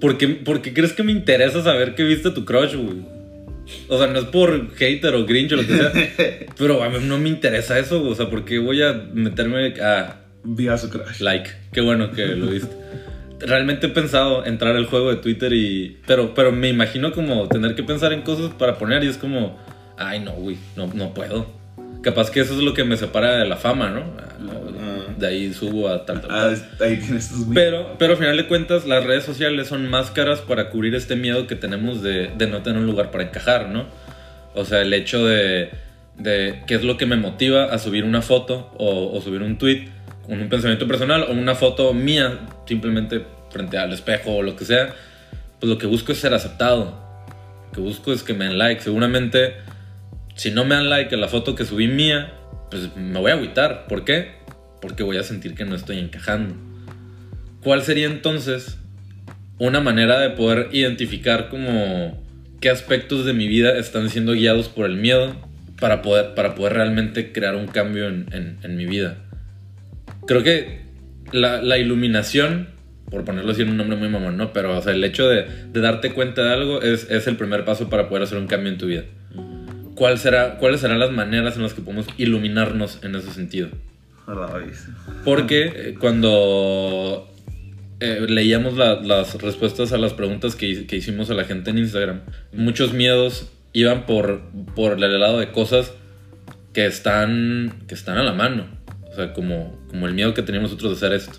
¿por 0.00 0.18
qué, 0.18 0.28
por 0.28 0.62
qué 0.62 0.72
crees 0.72 0.92
que 0.92 1.02
me 1.02 1.12
interesa 1.12 1.62
saber 1.62 1.94
que 1.94 2.02
viste 2.04 2.30
tu 2.30 2.44
crush, 2.44 2.74
güey? 2.74 3.14
O 3.88 3.98
sea, 3.98 4.06
no 4.08 4.18
es 4.18 4.26
por 4.26 4.74
hater 4.74 5.14
o 5.14 5.24
grinch 5.24 5.52
o 5.52 5.56
lo 5.56 5.66
que 5.66 5.76
sea. 5.76 5.92
pero 6.58 6.82
a 6.82 6.88
mí 6.88 6.98
no 7.02 7.18
me 7.18 7.28
interesa 7.28 7.78
eso, 7.78 8.00
güey. 8.00 8.12
O 8.12 8.14
sea, 8.14 8.28
¿por 8.28 8.44
qué 8.44 8.58
voy 8.58 8.82
a 8.82 8.92
meterme 9.12 9.74
a 9.80 10.20
Vi 10.44 10.68
a 10.68 10.76
su 10.76 10.90
crush. 10.90 11.20
like? 11.20 11.50
Qué 11.72 11.80
bueno 11.80 12.10
que 12.10 12.26
lo 12.26 12.48
viste. 12.48 12.74
Realmente 13.40 13.86
he 13.86 13.90
pensado 13.90 14.44
entrar 14.44 14.76
al 14.76 14.86
juego 14.86 15.10
de 15.10 15.16
Twitter 15.16 15.52
y... 15.52 15.98
Pero, 16.06 16.34
pero 16.34 16.52
me 16.52 16.68
imagino 16.68 17.12
como 17.12 17.48
tener 17.48 17.74
que 17.74 17.82
pensar 17.82 18.12
en 18.12 18.22
cosas 18.22 18.52
para 18.52 18.78
poner 18.78 19.04
y 19.04 19.08
es 19.08 19.16
como... 19.16 19.58
Ay, 19.96 20.20
no, 20.20 20.32
güey, 20.32 20.56
no, 20.76 20.86
no 20.88 21.14
puedo. 21.14 21.46
Capaz 22.04 22.30
que 22.30 22.40
eso 22.40 22.54
es 22.54 22.60
lo 22.60 22.74
que 22.74 22.84
me 22.84 22.96
separa 22.96 23.36
de 23.38 23.48
la 23.48 23.56
fama, 23.56 23.90
¿no? 23.90 24.00
Ah, 24.18 24.28
Ah. 24.80 25.14
De 25.16 25.26
ahí 25.26 25.52
subo 25.54 25.88
a 25.88 26.04
tal, 26.04 26.20
tal, 26.20 26.30
Ah, 26.30 26.54
tal. 26.78 26.88
ahí 26.88 26.96
tienes 26.98 27.28
tus 27.30 27.46
Pero, 27.54 27.96
pero 27.98 28.12
al 28.12 28.18
final 28.18 28.36
de 28.36 28.46
cuentas, 28.46 28.84
las 28.86 29.04
redes 29.04 29.24
sociales 29.24 29.68
son 29.68 29.88
máscaras 29.88 30.40
para 30.40 30.68
cubrir 30.70 30.94
este 30.94 31.16
miedo 31.16 31.46
que 31.46 31.54
tenemos 31.56 32.02
de, 32.02 32.30
de 32.36 32.46
no 32.46 32.62
tener 32.62 32.80
un 32.80 32.86
lugar 32.86 33.10
para 33.10 33.24
encajar, 33.24 33.68
¿no? 33.70 33.86
O 34.54 34.64
sea, 34.64 34.82
el 34.82 34.92
hecho 34.92 35.24
de, 35.24 35.70
de 36.18 36.62
qué 36.66 36.74
es 36.74 36.84
lo 36.84 36.96
que 36.96 37.06
me 37.06 37.16
motiva 37.16 37.64
a 37.72 37.78
subir 37.78 38.04
una 38.04 38.20
foto 38.22 38.72
o, 38.76 39.10
o 39.16 39.20
subir 39.22 39.42
un 39.42 39.56
tweet 39.56 39.88
con 40.26 40.40
un 40.40 40.48
pensamiento 40.48 40.86
personal 40.86 41.22
o 41.28 41.32
una 41.32 41.54
foto 41.54 41.92
mía 41.94 42.40
simplemente 42.66 43.22
frente 43.50 43.78
al 43.78 43.92
espejo 43.92 44.32
o 44.36 44.42
lo 44.42 44.56
que 44.56 44.64
sea, 44.64 44.94
pues 45.60 45.70
lo 45.70 45.78
que 45.78 45.86
busco 45.86 46.12
es 46.12 46.18
ser 46.18 46.34
aceptado. 46.34 47.02
Lo 47.68 47.72
que 47.72 47.80
busco 47.80 48.12
es 48.12 48.22
que 48.22 48.34
me 48.34 48.44
den 48.46 48.58
like. 48.58 48.80
Seguramente, 48.82 49.54
si 50.34 50.50
no 50.50 50.64
me 50.64 50.74
dan 50.74 50.88
like 50.90 51.14
a 51.14 51.18
la 51.18 51.28
foto 51.28 51.54
que 51.54 51.64
subí 51.64 51.88
mía, 51.88 52.32
pues 52.70 52.94
me 52.96 53.18
voy 53.20 53.30
a 53.30 53.34
agüitar. 53.34 53.86
¿Por 53.86 54.04
qué? 54.04 54.32
Porque 54.80 55.02
voy 55.02 55.16
a 55.16 55.22
sentir 55.22 55.54
que 55.54 55.64
no 55.64 55.74
estoy 55.76 55.98
encajando. 55.98 56.54
¿Cuál 57.62 57.82
sería 57.82 58.06
entonces 58.06 58.78
una 59.58 59.80
manera 59.80 60.18
de 60.18 60.30
poder 60.30 60.68
identificar 60.72 61.48
como 61.48 62.22
qué 62.60 62.70
aspectos 62.70 63.24
de 63.24 63.32
mi 63.32 63.46
vida 63.48 63.78
están 63.78 64.10
siendo 64.10 64.32
guiados 64.32 64.68
por 64.68 64.86
el 64.86 64.96
miedo 64.96 65.34
para 65.80 66.02
poder, 66.02 66.34
para 66.34 66.54
poder 66.54 66.74
realmente 66.74 67.32
crear 67.32 67.54
un 67.56 67.66
cambio 67.66 68.08
en, 68.08 68.26
en- 68.62 68.76
mi 68.76 68.86
vida? 68.86 69.16
Creo 70.26 70.42
que 70.42 70.80
la, 71.32 71.62
la 71.62 71.78
iluminación, 71.78 72.68
por 73.10 73.24
ponerlo 73.24 73.52
así 73.52 73.62
en 73.62 73.70
un 73.70 73.76
nombre 73.76 73.96
muy 73.96 74.08
mamón, 74.08 74.36
¿no? 74.36 74.52
Pero, 74.52 74.76
o 74.76 74.82
sea, 74.82 74.92
el 74.92 75.04
hecho 75.04 75.28
de, 75.28 75.46
de 75.72 75.80
darte 75.80 76.12
cuenta 76.12 76.42
de 76.42 76.52
algo 76.52 76.82
es, 76.82 77.10
es 77.10 77.26
el 77.26 77.36
primer 77.36 77.64
paso 77.64 77.88
para 77.88 78.08
poder 78.08 78.24
hacer 78.24 78.38
un 78.38 78.46
cambio 78.46 78.72
en 78.72 78.78
tu 78.78 78.86
vida. 78.86 79.04
¿Cuál 79.94 80.18
será, 80.18 80.58
¿Cuáles 80.58 80.80
serán 80.80 80.98
las 80.98 81.10
maneras 81.12 81.56
en 81.56 81.62
las 81.62 81.74
que 81.74 81.82
podemos 81.82 82.06
iluminarnos 82.18 82.98
en 83.02 83.14
ese 83.14 83.30
sentido? 83.30 83.68
Porque 85.24 85.72
eh, 85.74 85.94
cuando 86.00 87.30
eh, 88.00 88.24
leíamos 88.28 88.76
la- 88.76 89.00
las 89.00 89.34
respuestas 89.40 89.92
a 89.92 89.98
las 89.98 90.12
preguntas 90.14 90.56
que, 90.56 90.86
que 90.86 90.96
hicimos 90.96 91.30
a 91.30 91.34
la 91.34 91.44
gente 91.44 91.70
en 91.70 91.78
Instagram, 91.78 92.20
muchos 92.52 92.92
miedos 92.92 93.50
iban 93.72 94.06
por, 94.06 94.42
por 94.74 94.92
el 95.02 95.20
lado 95.20 95.38
de 95.38 95.52
cosas 95.52 95.92
que 96.72 96.86
están, 96.86 97.82
que 97.86 97.94
están 97.94 98.16
a 98.18 98.22
la 98.22 98.32
mano. 98.32 98.66
O 99.10 99.14
sea, 99.14 99.32
como, 99.32 99.78
como 99.88 100.08
el 100.08 100.14
miedo 100.14 100.34
que 100.34 100.42
teníamos 100.42 100.70
nosotros 100.70 100.98
de 101.00 101.06
hacer 101.06 101.16
esto. 101.16 101.38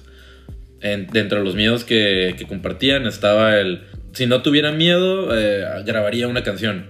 En- 0.81 1.07
dentro 1.07 1.39
de 1.39 1.43
los 1.43 1.55
miedos 1.55 1.83
que, 1.83 2.35
que 2.37 2.45
compartían 2.47 3.05
estaba 3.05 3.57
el... 3.57 3.81
Si 4.13 4.27
no 4.27 4.41
tuviera 4.41 4.71
miedo, 4.71 5.37
eh, 5.37 5.65
grabaría 5.85 6.27
una 6.29 6.41
canción, 6.43 6.85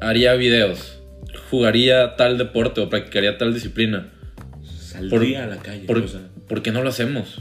haría 0.00 0.34
videos, 0.34 0.98
jugaría 1.50 2.16
tal 2.16 2.38
deporte 2.38 2.80
o 2.80 2.88
practicaría 2.88 3.38
tal 3.38 3.54
disciplina. 3.54 4.10
Saldría 4.62 5.44
a 5.44 5.46
la 5.46 5.58
calle. 5.58 5.86
¿Por, 5.86 5.98
o 5.98 6.08
sea, 6.08 6.20
por 6.48 6.62
qué 6.62 6.72
no 6.72 6.82
lo 6.82 6.88
hacemos? 6.88 7.40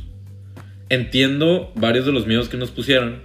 Entiendo 0.90 1.72
varios 1.76 2.06
de 2.06 2.12
los 2.12 2.28
miedos 2.28 2.50
que 2.50 2.58
nos 2.58 2.72
pusieron 2.72 3.22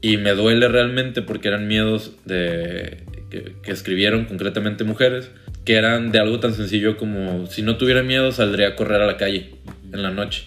y 0.00 0.16
me 0.16 0.32
duele 0.32 0.68
realmente 0.68 1.22
porque 1.22 1.48
eran 1.48 1.66
miedos 1.66 2.12
de, 2.24 3.04
que, 3.30 3.54
que 3.62 3.72
escribieron 3.72 4.26
concretamente 4.26 4.84
mujeres, 4.84 5.30
que 5.64 5.76
eran 5.76 6.12
de 6.12 6.18
algo 6.18 6.40
tan 6.40 6.54
sencillo 6.54 6.96
como 6.96 7.46
si 7.46 7.62
no 7.62 7.76
tuviera 7.76 8.02
miedo 8.02 8.32
saldría 8.32 8.68
a 8.68 8.76
correr 8.76 9.00
a 9.00 9.06
la 9.06 9.16
calle 9.16 9.54
en 9.92 10.02
la 10.02 10.10
noche. 10.10 10.44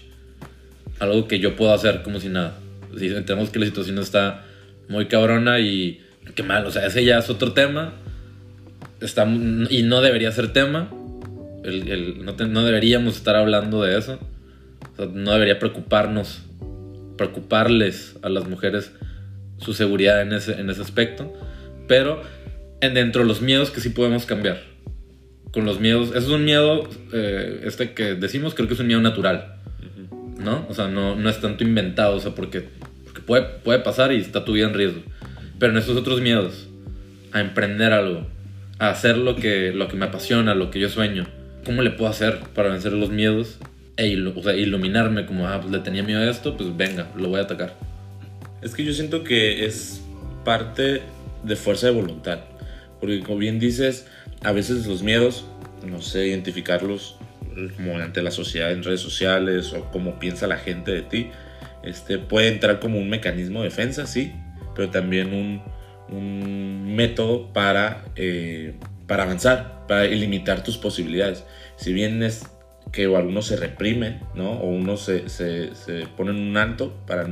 Algo 1.00 1.26
que 1.28 1.40
yo 1.40 1.56
puedo 1.56 1.72
hacer 1.72 2.02
como 2.02 2.20
si 2.20 2.28
nada. 2.28 2.58
Si 2.96 3.06
entendemos 3.06 3.50
que 3.50 3.58
la 3.58 3.66
situación 3.66 3.98
está 3.98 4.44
muy 4.88 5.06
cabrona 5.06 5.60
y 5.60 6.00
qué 6.34 6.42
mal, 6.42 6.66
o 6.66 6.70
sea, 6.70 6.86
ese 6.86 7.04
ya 7.04 7.18
es 7.18 7.30
otro 7.30 7.52
tema. 7.52 7.92
Está, 9.00 9.26
y 9.26 9.82
no 9.84 10.00
debería 10.00 10.32
ser 10.32 10.52
tema. 10.52 10.90
El- 11.64 11.88
el- 11.88 12.24
no, 12.24 12.34
te- 12.34 12.46
no 12.46 12.64
deberíamos 12.64 13.16
estar 13.16 13.36
hablando 13.36 13.82
de 13.82 13.98
eso. 13.98 14.18
O 14.92 14.96
sea, 14.96 15.06
no 15.12 15.32
debería 15.32 15.58
preocuparnos, 15.58 16.42
preocuparles 17.16 18.16
a 18.22 18.28
las 18.28 18.48
mujeres 18.48 18.92
su 19.58 19.74
seguridad 19.74 20.22
en 20.22 20.32
ese, 20.32 20.60
en 20.60 20.70
ese 20.70 20.82
aspecto. 20.82 21.32
Pero 21.86 22.22
en, 22.80 22.94
dentro 22.94 23.22
de 23.22 23.28
los 23.28 23.40
miedos 23.42 23.70
que 23.70 23.80
sí 23.80 23.90
podemos 23.90 24.26
cambiar. 24.26 24.62
Con 25.52 25.64
los 25.64 25.80
miedos, 25.80 26.08
eso 26.10 26.18
es 26.18 26.28
un 26.28 26.44
miedo, 26.44 26.88
eh, 27.12 27.62
este 27.64 27.92
que 27.92 28.14
decimos, 28.14 28.54
creo 28.54 28.68
que 28.68 28.74
es 28.74 28.80
un 28.80 28.86
miedo 28.86 29.00
natural. 29.00 29.54
¿No? 30.38 30.66
O 30.68 30.74
sea, 30.74 30.86
no, 30.86 31.16
no 31.16 31.28
es 31.28 31.40
tanto 31.40 31.64
inventado, 31.64 32.14
o 32.16 32.20
sea, 32.20 32.32
porque, 32.34 32.68
porque 33.04 33.20
puede, 33.22 33.42
puede 33.64 33.80
pasar 33.80 34.12
y 34.12 34.16
está 34.18 34.44
tu 34.44 34.52
vida 34.52 34.66
en 34.68 34.74
riesgo. 34.74 35.00
Pero 35.58 35.72
en 35.72 35.78
estos 35.78 35.96
otros 35.96 36.20
miedos, 36.20 36.68
a 37.32 37.40
emprender 37.40 37.92
algo, 37.92 38.26
a 38.78 38.90
hacer 38.90 39.16
lo 39.16 39.36
que, 39.36 39.72
lo 39.72 39.88
que 39.88 39.96
me 39.96 40.06
apasiona, 40.06 40.54
lo 40.54 40.70
que 40.70 40.80
yo 40.80 40.88
sueño, 40.88 41.26
¿cómo 41.64 41.82
le 41.82 41.90
puedo 41.90 42.10
hacer 42.10 42.38
para 42.54 42.70
vencer 42.70 42.92
los 42.92 43.10
miedos 43.10 43.58
e 43.96 44.16
o 44.16 44.50
iluminarme 44.52 45.26
como, 45.26 45.48
ah, 45.48 45.60
pues 45.60 45.72
le 45.72 45.80
tenía 45.80 46.02
miedo 46.02 46.20
a 46.20 46.30
esto, 46.30 46.56
pues 46.56 46.76
venga, 46.76 47.08
lo 47.16 47.28
voy 47.28 47.40
a 47.40 47.42
atacar? 47.42 47.74
Es 48.62 48.74
que 48.74 48.84
yo 48.84 48.92
siento 48.92 49.24
que 49.24 49.64
es 49.64 50.02
parte 50.44 51.02
de 51.42 51.56
fuerza 51.56 51.88
de 51.88 51.92
voluntad. 51.92 52.40
Porque 53.00 53.20
como 53.20 53.38
bien 53.38 53.58
dices, 53.58 54.06
a 54.42 54.52
veces 54.52 54.86
los 54.86 55.02
miedos, 55.02 55.44
no 55.84 56.00
sé 56.00 56.28
identificarlos 56.28 57.16
eh, 57.56 57.70
como 57.76 57.98
ante 57.98 58.22
la 58.22 58.30
sociedad 58.30 58.72
en 58.72 58.82
redes 58.82 59.00
sociales 59.00 59.72
o 59.72 59.84
como 59.90 60.18
piensa 60.18 60.46
la 60.46 60.56
gente 60.56 60.92
de 60.92 61.02
ti, 61.02 61.30
este, 61.82 62.18
puede 62.18 62.48
entrar 62.48 62.80
como 62.80 62.98
un 62.98 63.08
mecanismo 63.08 63.62
de 63.62 63.68
defensa, 63.68 64.06
sí, 64.06 64.32
pero 64.78 64.90
también 64.90 65.34
un, 65.34 65.60
un 66.16 66.94
método 66.94 67.52
para, 67.52 68.04
eh, 68.14 68.74
para 69.08 69.24
avanzar, 69.24 69.84
para 69.88 70.04
limitar 70.04 70.62
tus 70.62 70.78
posibilidades. 70.78 71.44
Si 71.74 71.92
bien 71.92 72.22
es 72.22 72.46
que 72.92 73.06
algunos 73.06 73.46
se 73.46 73.56
reprimen, 73.56 74.20
¿no? 74.36 74.52
O 74.52 74.68
unos 74.68 75.00
se, 75.00 75.28
se, 75.28 75.74
se 75.74 76.06
ponen 76.16 76.36
un 76.36 76.56
alto 76.56 76.94
para, 77.08 77.26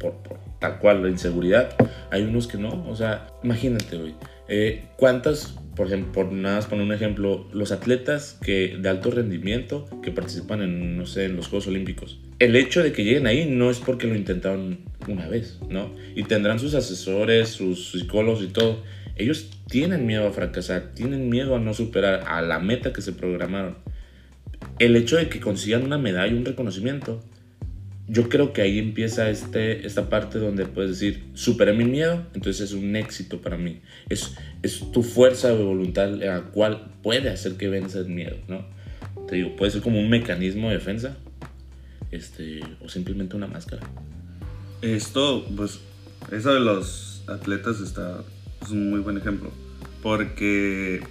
por, 0.00 0.14
por 0.24 0.40
tal 0.58 0.80
cual 0.80 1.04
la 1.04 1.08
inseguridad. 1.08 1.70
Hay 2.10 2.22
unos 2.22 2.48
que 2.48 2.58
no, 2.58 2.84
o 2.88 2.96
sea, 2.96 3.28
imagínate, 3.44 3.96
güey. 3.96 4.16
eh, 4.48 4.86
¿Cuántas, 4.96 5.54
por 5.78 5.88
por 6.12 6.32
nada 6.32 6.56
más 6.56 6.66
poner 6.66 6.84
un 6.84 6.92
ejemplo, 6.92 7.48
los 7.52 7.72
atletas 7.72 8.38
que 8.42 8.76
de 8.78 8.88
alto 8.90 9.10
rendimiento 9.10 9.88
que 10.02 10.10
participan 10.10 10.60
en, 10.60 10.98
no 10.98 11.06
sé, 11.06 11.24
en 11.24 11.36
los 11.36 11.48
Juegos 11.48 11.68
Olímpicos? 11.68 12.18
El 12.38 12.54
hecho 12.56 12.82
de 12.82 12.92
que 12.92 13.04
lleguen 13.04 13.26
ahí 13.26 13.46
no 13.48 13.70
es 13.70 13.78
porque 13.78 14.06
lo 14.06 14.14
intentaron 14.14 14.80
una 15.06 15.28
vez, 15.28 15.58
¿no? 15.70 15.94
Y 16.14 16.24
tendrán 16.24 16.58
sus 16.58 16.74
asesores, 16.74 17.48
sus 17.48 17.92
psicólogos 17.92 18.42
y 18.42 18.48
todo. 18.48 18.82
Ellos 19.16 19.50
tienen 19.68 20.04
miedo 20.04 20.26
a 20.26 20.32
fracasar, 20.32 20.92
tienen 20.94 21.30
miedo 21.30 21.56
a 21.56 21.58
no 21.58 21.72
superar 21.72 22.24
a 22.26 22.42
la 22.42 22.58
meta 22.58 22.92
que 22.92 23.00
se 23.00 23.12
programaron 23.12 23.76
el 24.78 24.96
hecho 24.96 25.16
de 25.16 25.28
que 25.28 25.40
consigan 25.40 25.84
una 25.84 25.98
medalla, 25.98 26.34
un 26.34 26.44
reconocimiento, 26.44 27.22
yo 28.08 28.30
creo 28.30 28.54
que 28.54 28.62
ahí 28.62 28.78
empieza 28.78 29.28
este, 29.28 29.86
esta 29.86 30.08
parte 30.08 30.38
donde 30.38 30.64
puedes 30.64 30.92
decir, 30.92 31.24
superé 31.34 31.74
mi 31.74 31.84
miedo, 31.84 32.24
entonces 32.34 32.70
es 32.70 32.72
un 32.72 32.96
éxito 32.96 33.40
para 33.42 33.58
mí. 33.58 33.80
Es, 34.08 34.34
es 34.62 34.90
tu 34.92 35.02
fuerza 35.02 35.48
de 35.48 35.62
voluntad 35.62 36.08
la 36.08 36.40
cual 36.40 36.90
puede 37.02 37.28
hacer 37.28 37.56
que 37.56 37.68
venza 37.68 37.98
el 37.98 38.08
miedo, 38.08 38.36
¿no? 38.48 38.64
Te 39.28 39.36
digo, 39.36 39.56
puede 39.56 39.72
ser 39.72 39.82
como 39.82 40.00
un 40.00 40.08
mecanismo 40.08 40.68
de 40.68 40.74
defensa 40.76 41.18
este, 42.10 42.60
o 42.80 42.88
simplemente 42.88 43.36
una 43.36 43.46
máscara. 43.46 43.82
Esto, 44.80 45.46
pues, 45.54 45.80
eso 46.32 46.54
de 46.54 46.60
los 46.60 47.22
atletas 47.26 47.80
está, 47.80 48.24
es 48.62 48.70
un 48.70 48.88
muy 48.88 49.00
buen 49.00 49.18
ejemplo. 49.18 49.52
Porque 50.02 51.02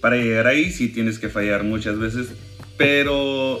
para 0.00 0.16
llegar 0.16 0.46
ahí 0.46 0.70
sí 0.70 0.88
tienes 0.88 1.18
que 1.18 1.28
fallar 1.28 1.64
muchas 1.64 1.98
veces, 1.98 2.28
pero 2.76 3.60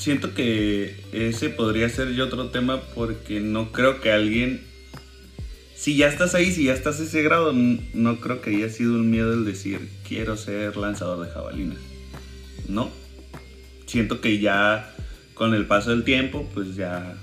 siento 0.00 0.32
que 0.32 0.96
ese 1.12 1.50
podría 1.50 1.88
ser 1.90 2.14
yo 2.14 2.24
otro 2.24 2.48
tema 2.48 2.80
porque 2.94 3.40
no 3.40 3.70
creo 3.70 4.00
que 4.00 4.10
alguien, 4.10 4.62
si 5.76 5.96
ya 5.96 6.08
estás 6.08 6.34
ahí, 6.34 6.50
si 6.52 6.64
ya 6.64 6.72
estás 6.72 7.00
a 7.00 7.04
ese 7.04 7.22
grado, 7.22 7.52
no 7.52 8.18
creo 8.20 8.40
que 8.40 8.56
haya 8.56 8.70
sido 8.70 8.94
un 8.94 9.10
miedo 9.10 9.34
el 9.34 9.44
decir, 9.44 9.90
quiero 10.08 10.38
ser 10.38 10.78
lanzador 10.78 11.26
de 11.26 11.32
jabalina. 11.32 11.76
No. 12.66 12.90
Siento 13.84 14.22
que 14.22 14.38
ya 14.38 14.94
con 15.34 15.54
el 15.54 15.66
paso 15.66 15.90
del 15.90 16.04
tiempo, 16.04 16.48
pues 16.54 16.76
ya 16.76 17.14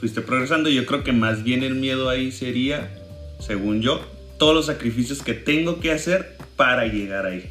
fuiste 0.00 0.20
progresando. 0.20 0.68
Yo 0.68 0.84
creo 0.84 1.04
que 1.04 1.12
más 1.12 1.44
bien 1.44 1.62
el 1.62 1.76
miedo 1.76 2.08
ahí 2.08 2.32
sería, 2.32 2.92
según 3.38 3.82
yo, 3.82 4.00
todos 4.36 4.54
los 4.54 4.66
sacrificios 4.66 5.22
que 5.22 5.34
tengo 5.34 5.78
que 5.78 5.92
hacer 5.92 6.36
para 6.56 6.86
llegar 6.86 7.26
ahí. 7.26 7.50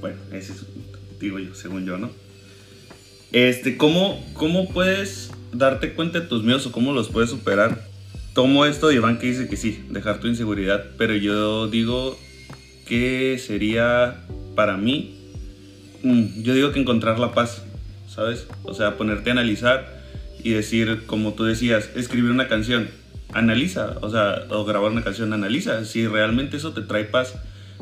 Bueno, 0.00 0.18
ese 0.32 0.52
es, 0.52 0.66
digo 1.18 1.38
yo, 1.38 1.54
según 1.54 1.86
yo, 1.86 1.96
¿no? 1.96 2.25
Este, 3.36 3.76
¿cómo, 3.76 4.24
¿cómo 4.32 4.66
puedes 4.66 5.30
darte 5.52 5.92
cuenta 5.92 6.20
de 6.20 6.26
tus 6.26 6.42
miedos 6.42 6.64
o 6.64 6.72
cómo 6.72 6.94
los 6.94 7.10
puedes 7.10 7.28
superar? 7.28 7.82
Tomo 8.32 8.64
esto 8.64 8.88
de 8.88 8.94
Iván 8.94 9.18
que 9.18 9.26
dice 9.26 9.46
que 9.46 9.58
sí, 9.58 9.84
dejar 9.90 10.20
tu 10.20 10.26
inseguridad, 10.26 10.86
pero 10.96 11.14
yo 11.14 11.68
digo 11.68 12.18
que 12.86 13.38
sería 13.38 14.24
para 14.54 14.78
mí, 14.78 15.20
mm, 16.02 16.44
yo 16.44 16.54
digo 16.54 16.72
que 16.72 16.80
encontrar 16.80 17.18
la 17.18 17.34
paz, 17.34 17.62
¿sabes? 18.08 18.46
O 18.62 18.72
sea, 18.72 18.96
ponerte 18.96 19.28
a 19.28 19.32
analizar 19.34 19.86
y 20.42 20.52
decir, 20.52 21.02
como 21.04 21.34
tú 21.34 21.44
decías, 21.44 21.90
escribir 21.94 22.30
una 22.30 22.48
canción, 22.48 22.88
analiza, 23.34 23.98
o 24.00 24.08
sea, 24.08 24.46
o 24.48 24.64
grabar 24.64 24.92
una 24.92 25.04
canción, 25.04 25.34
analiza, 25.34 25.84
si 25.84 26.06
realmente 26.06 26.56
eso 26.56 26.72
te 26.72 26.80
trae 26.80 27.04
paz, 27.04 27.34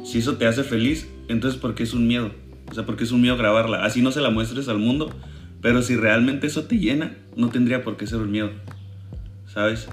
si 0.04 0.18
eso 0.18 0.36
te 0.36 0.48
hace 0.48 0.64
feliz, 0.64 1.06
entonces 1.28 1.60
¿por 1.60 1.76
qué 1.76 1.84
es 1.84 1.94
un 1.94 2.08
miedo? 2.08 2.32
O 2.68 2.74
sea, 2.74 2.84
¿por 2.84 2.96
qué 2.96 3.04
es 3.04 3.12
un 3.12 3.20
miedo 3.20 3.36
grabarla? 3.36 3.84
Así 3.84 4.02
no 4.02 4.10
se 4.10 4.20
la 4.20 4.30
muestres 4.30 4.66
al 4.66 4.78
mundo, 4.78 5.14
pero 5.64 5.81
si 5.81 5.96
realmente 5.96 6.46
eso 6.46 6.64
te 6.64 6.79
llena, 6.79 7.16
no 7.37 7.48
tendría 7.48 7.83
por 7.83 7.96
qué 7.96 8.07
ser 8.07 8.18
un 8.18 8.31
miedo, 8.31 8.50
¿sabes? 9.46 9.88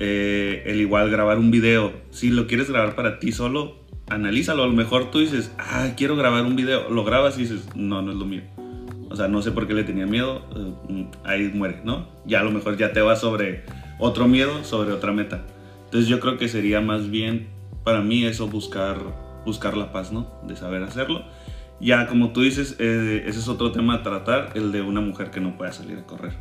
Eh, 0.00 0.62
el 0.64 0.80
igual 0.80 1.10
grabar 1.10 1.38
un 1.38 1.50
video, 1.50 1.92
si 2.08 2.30
lo 2.30 2.46
quieres 2.46 2.70
grabar 2.70 2.96
para 2.96 3.18
ti 3.18 3.30
solo, 3.30 3.84
analízalo, 4.08 4.62
a 4.62 4.66
lo 4.66 4.72
mejor 4.72 5.10
tú 5.10 5.18
dices, 5.18 5.52
ah, 5.58 5.90
quiero 5.94 6.16
grabar 6.16 6.46
un 6.46 6.56
video, 6.56 6.88
lo 6.88 7.04
grabas 7.04 7.36
y 7.36 7.42
dices, 7.42 7.68
no, 7.74 8.00
no 8.00 8.12
es 8.12 8.16
lo 8.16 8.24
mío. 8.24 8.44
O 9.10 9.14
sea, 9.14 9.28
no 9.28 9.42
sé 9.42 9.52
por 9.52 9.66
qué 9.66 9.74
le 9.74 9.84
tenía 9.84 10.06
miedo, 10.06 10.42
eh, 10.88 11.06
ahí 11.24 11.50
muere, 11.52 11.82
¿no? 11.84 12.08
Ya 12.24 12.40
a 12.40 12.42
lo 12.42 12.50
mejor 12.50 12.78
ya 12.78 12.94
te 12.94 13.02
vas 13.02 13.20
sobre 13.20 13.64
otro 13.98 14.26
miedo, 14.26 14.64
sobre 14.64 14.90
otra 14.92 15.12
meta. 15.12 15.42
Entonces 15.84 16.08
yo 16.08 16.18
creo 16.18 16.38
que 16.38 16.48
sería 16.48 16.80
más 16.80 17.10
bien 17.10 17.48
para 17.84 18.00
mí 18.00 18.24
eso 18.24 18.48
buscar, 18.48 18.96
buscar 19.44 19.76
la 19.76 19.92
paz, 19.92 20.12
¿no? 20.12 20.32
De 20.48 20.56
saber 20.56 20.82
hacerlo. 20.82 21.26
Ya 21.84 22.06
como 22.06 22.32
tú 22.32 22.40
dices, 22.40 22.76
eh, 22.78 23.24
ese 23.26 23.40
es 23.40 23.46
otro 23.46 23.70
tema 23.70 23.96
a 23.96 24.02
tratar, 24.02 24.52
el 24.54 24.72
de 24.72 24.80
una 24.80 25.02
mujer 25.02 25.30
que 25.30 25.38
no 25.38 25.58
pueda 25.58 25.70
salir 25.70 25.98
a 25.98 26.06
correr. 26.06 26.32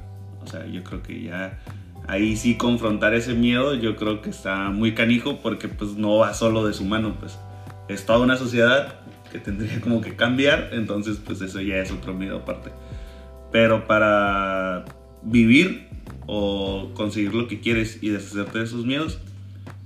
O 0.41 0.47
sea, 0.47 0.65
yo 0.67 0.85
creo 0.85 1.03
que 1.03 1.21
ya 1.21 1.59
ahí 2.07 2.37
sí 2.37 2.55
confrontar 2.55 3.13
ese 3.13 3.33
miedo, 3.33 3.75
yo 3.75 3.97
creo 3.97 4.21
que 4.21 4.29
está 4.29 4.69
muy 4.69 4.93
canijo 4.93 5.41
porque 5.41 5.67
pues 5.67 5.95
no 5.95 6.15
va 6.15 6.33
solo 6.33 6.65
de 6.65 6.71
su 6.71 6.85
mano, 6.85 7.17
pues 7.19 7.37
es 7.89 8.05
toda 8.05 8.19
una 8.19 8.37
sociedad 8.37 8.95
que 9.33 9.39
tendría 9.39 9.81
como 9.81 9.99
que 9.99 10.15
cambiar, 10.15 10.69
entonces 10.71 11.17
pues 11.17 11.41
eso 11.41 11.59
ya 11.59 11.75
es 11.75 11.91
otro 11.91 12.13
miedo 12.13 12.37
aparte. 12.37 12.71
Pero 13.51 13.85
para 13.85 14.85
vivir 15.23 15.89
o 16.25 16.91
conseguir 16.93 17.33
lo 17.33 17.49
que 17.49 17.59
quieres 17.59 18.01
y 18.01 18.11
deshacerte 18.11 18.59
de 18.59 18.63
esos 18.63 18.85
miedos, 18.85 19.19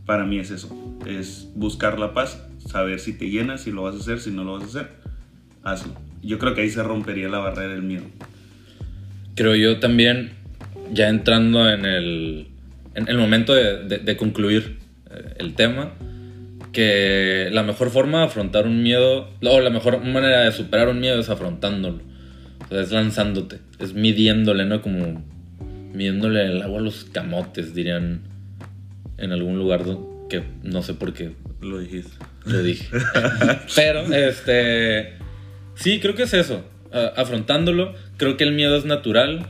para 0.05 0.23
mí 0.23 0.37
es 0.37 0.51
eso. 0.51 0.69
Es 1.07 1.49
buscar 1.55 1.97
la 1.97 2.13
paz, 2.13 2.45
saber 2.59 2.99
si 2.99 3.13
te 3.13 3.31
llenas, 3.31 3.61
si 3.61 3.71
lo 3.71 3.81
vas 3.81 3.95
a 3.95 3.97
hacer, 3.97 4.19
si 4.19 4.29
no 4.29 4.43
lo 4.43 4.53
vas 4.53 4.63
a 4.63 4.67
hacer, 4.67 5.06
hazlo. 5.71 5.93
Yo 6.23 6.39
creo 6.39 6.53
que 6.53 6.61
ahí 6.61 6.69
se 6.69 6.83
rompería 6.83 7.29
la 7.29 7.39
barrera 7.39 7.73
del 7.73 7.83
miedo. 7.83 8.03
Creo 9.35 9.55
yo 9.55 9.79
también, 9.79 10.31
ya 10.91 11.09
entrando 11.09 11.69
en 11.69 11.85
el, 11.85 12.47
en 12.95 13.07
el 13.07 13.17
momento 13.17 13.53
de, 13.53 13.83
de- 13.85 13.99
de 13.99 14.17
concluir 14.17 14.77
eh, 15.11 15.35
el 15.39 15.53
tema, 15.53 15.93
que 16.71 17.49
la 17.51 17.63
mejor 17.63 17.89
forma 17.91 18.19
de 18.19 18.25
afrontar 18.25 18.65
un 18.65 18.83
miedo, 18.83 19.29
o 19.41 19.59
la 19.61 19.69
mejor 19.69 20.03
manera 20.03 20.41
de 20.41 20.51
superar 20.51 20.89
un 20.89 20.99
miedo 20.99 21.19
es 21.19 21.29
afrontándolo. 21.29 21.99
O 22.65 22.69
sea, 22.69 22.81
es 22.81 22.91
lanzándote, 22.91 23.59
es 23.79 23.93
midiéndole, 23.93 24.65
¿no? 24.65 24.81
Como 24.81 25.23
midiéndole 25.93 26.45
el 26.45 26.61
agua 26.61 26.79
a 26.79 26.83
los 26.83 27.05
camotes, 27.05 27.73
dirían 27.73 28.21
en 29.17 29.31
algún 29.31 29.57
lugar 29.57 29.83
que 30.29 30.43
no 30.63 30.81
sé 30.83 30.93
por 30.93 31.13
qué 31.13 31.31
Lo 31.61 31.79
dijiste. 31.79 32.11
lo 32.45 32.61
dije. 32.61 32.85
Pero, 33.75 34.01
este. 34.13 35.13
Sí, 35.77 35.99
creo 35.99 36.15
que 36.15 36.23
es 36.23 36.33
eso. 36.33 36.63
a- 36.91 37.13
afrontándolo. 37.21 37.93
Creo 38.17 38.37
que 38.37 38.43
el 38.45 38.53
miedo 38.53 38.75
es 38.77 38.85
natural. 38.85 39.45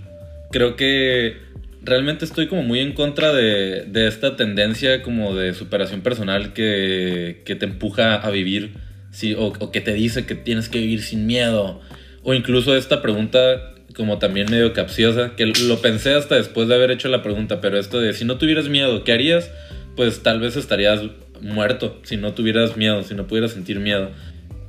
Creo 0.51 0.75
que 0.75 1.37
realmente 1.83 2.25
estoy 2.25 2.47
como 2.47 2.63
muy 2.63 2.79
en 2.79 2.93
contra 2.93 3.31
de, 3.33 3.83
de 3.83 4.07
esta 4.07 4.35
tendencia 4.35 5.01
como 5.03 5.35
de 5.35 5.53
superación 5.53 6.01
personal 6.01 6.53
que, 6.53 7.41
que 7.45 7.55
te 7.55 7.65
empuja 7.65 8.15
a 8.15 8.29
vivir. 8.31 8.71
Sí, 9.11 9.33
o, 9.35 9.47
o 9.59 9.71
que 9.71 9.81
te 9.81 9.93
dice 9.93 10.25
que 10.25 10.35
tienes 10.35 10.67
que 10.69 10.79
vivir 10.79 11.01
sin 11.01 11.25
miedo. 11.27 11.79
O 12.23 12.33
incluso 12.33 12.75
esta 12.75 13.01
pregunta 13.01 13.73
como 13.95 14.19
también 14.19 14.51
medio 14.51 14.73
capciosa, 14.73 15.35
que 15.35 15.45
lo 15.45 15.81
pensé 15.81 16.13
hasta 16.13 16.35
después 16.35 16.67
de 16.67 16.75
haber 16.75 16.91
hecho 16.91 17.07
la 17.09 17.23
pregunta, 17.23 17.61
pero 17.61 17.79
esto 17.79 17.99
de 17.99 18.13
si 18.13 18.25
no 18.25 18.37
tuvieras 18.37 18.67
miedo, 18.69 19.03
¿qué 19.03 19.11
harías? 19.13 19.49
Pues 19.95 20.21
tal 20.21 20.39
vez 20.39 20.55
estarías 20.55 21.01
muerto 21.41 21.99
si 22.03 22.15
no 22.17 22.33
tuvieras 22.33 22.77
miedo, 22.77 23.01
si 23.03 23.15
no 23.15 23.25
pudieras 23.25 23.51
sentir 23.53 23.79
miedo. 23.79 24.11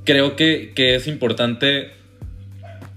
Creo 0.09 0.37
que, 0.37 0.73
que 0.75 0.95
es 0.95 1.07
importante 1.07 1.91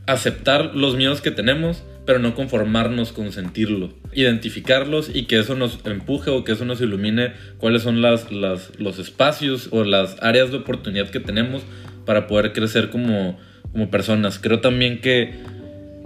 aceptar 0.08 0.76
los 0.76 0.96
miedos 0.96 1.20
que 1.20 1.30
tenemos, 1.30 1.84
pero 2.06 2.20
no 2.20 2.36
conformarnos 2.36 3.12
con 3.12 3.34
sentirlo. 3.34 3.90
Identificarlos 4.14 5.14
y 5.14 5.24
que 5.24 5.38
eso 5.40 5.56
nos 5.56 5.80
empuje 5.86 6.30
o 6.32 6.46
que 6.46 6.54
eso 6.54 6.64
nos 6.64 6.80
ilumine 6.80 7.34
cuáles 7.58 7.82
son 7.82 8.02
las, 8.02 8.32
las- 8.32 8.72
los 8.80 8.98
espacios 8.98 9.68
o 9.72 9.84
las 9.84 10.16
áreas 10.24 10.52
de 10.52 10.58
oportunidad 10.60 11.10
que 11.10 11.20
tenemos 11.20 11.64
para 12.06 12.28
poder 12.28 12.54
crecer 12.54 12.90
como, 12.90 13.38
como 13.74 13.92
personas. 13.92 14.40
Creo 14.40 14.62
también 14.62 15.02
que 15.02 15.34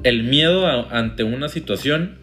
el 0.01 0.23
miedo 0.23 0.65
ante 0.91 1.23
una 1.23 1.49
situación 1.49 2.17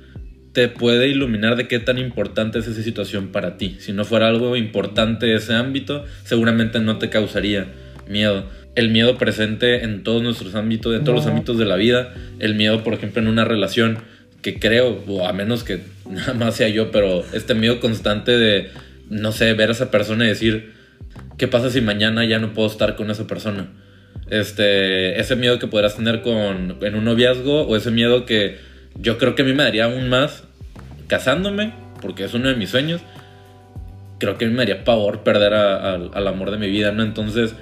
te 0.55 0.67
puede 0.67 1.07
iluminar 1.07 1.55
de 1.55 1.69
qué 1.69 1.79
tan 1.79 1.99
importante 1.99 2.59
es 2.59 2.67
esa 2.67 2.83
situación 2.83 3.29
para 3.29 3.57
ti. 3.59 3.77
Si 3.79 3.93
no 3.93 4.05
fuera 4.05 4.27
algo 4.27 4.57
importante 4.57 5.33
ese 5.37 5.55
ámbito, 5.55 6.05
seguramente 6.25 6.81
no 6.81 6.99
te 6.99 7.11
causaría 7.11 7.69
miedo. 8.09 8.45
El 8.75 8.89
miedo 8.91 9.19
presente 9.19 9.85
en 9.85 10.03
todos 10.03 10.23
nuestros 10.23 10.55
ámbitos, 10.55 10.95
en 10.95 11.05
todos 11.05 11.17
los 11.19 11.27
ámbitos 11.27 11.59
de 11.59 11.65
la 11.67 11.77
vida. 11.77 12.15
El 12.39 12.55
miedo, 12.55 12.83
por 12.83 12.95
ejemplo, 12.95 13.21
en 13.21 13.29
una 13.29 13.45
relación 13.45 13.99
que 14.41 14.59
creo, 14.59 15.03
o 15.07 15.27
a 15.27 15.33
menos 15.33 15.63
que 15.63 15.81
nada 16.11 16.35
más 16.35 16.57
sea 16.57 16.69
yo, 16.69 16.91
pero 16.91 17.23
este 17.33 17.55
miedo 17.55 17.81
constante 17.81 18.37
de, 18.39 18.71
no 19.11 19.31
sé, 19.33 19.53
ver 19.55 19.69
a 19.69 19.73
esa 19.73 19.91
persona 19.91 20.25
y 20.25 20.29
decir, 20.29 20.73
¿qué 21.39 21.49
pasa 21.49 21.71
si 21.71 21.81
mañana 21.81 22.25
ya 22.25 22.39
no 22.39 22.53
puedo 22.55 22.69
estar 22.69 22.97
con 22.97 23.11
esa 23.11 23.27
persona? 23.27 23.67
Este, 24.31 25.21
ese 25.21 25.37
miedo 25.37 25.59
que 25.59 25.67
podrás 25.67 25.97
tener 25.97 26.23
con, 26.23 26.79
en 26.81 26.95
un 26.95 27.05
noviazgo 27.05 27.63
o 27.67 27.77
ese 27.77 27.91
miedo 27.91 28.25
que 28.25 28.57
yo 28.99 29.19
creo 29.19 29.35
que 29.35 29.43
a 29.43 29.45
mí 29.45 29.53
me 29.53 29.63
daría 29.65 29.85
aún 29.85 30.09
más 30.09 30.45
casándome, 31.09 31.73
porque 32.01 32.25
es 32.25 32.33
uno 32.33 32.49
de 32.49 32.55
mis 32.57 32.71
sueños. 32.71 33.03
Creo 34.19 34.39
que 34.39 34.45
a 34.47 34.49
mí 34.49 34.55
me 34.55 34.61
daría 34.61 34.85
pavor 34.85 35.23
perder 35.25 35.53
a- 35.55 35.93
a- 35.93 35.95
al 36.15 36.27
amor 36.27 36.51
de 36.51 36.57
mi 36.59 36.69
vida, 36.71 36.93
¿no? 36.93 37.03
Entonces, 37.03 37.55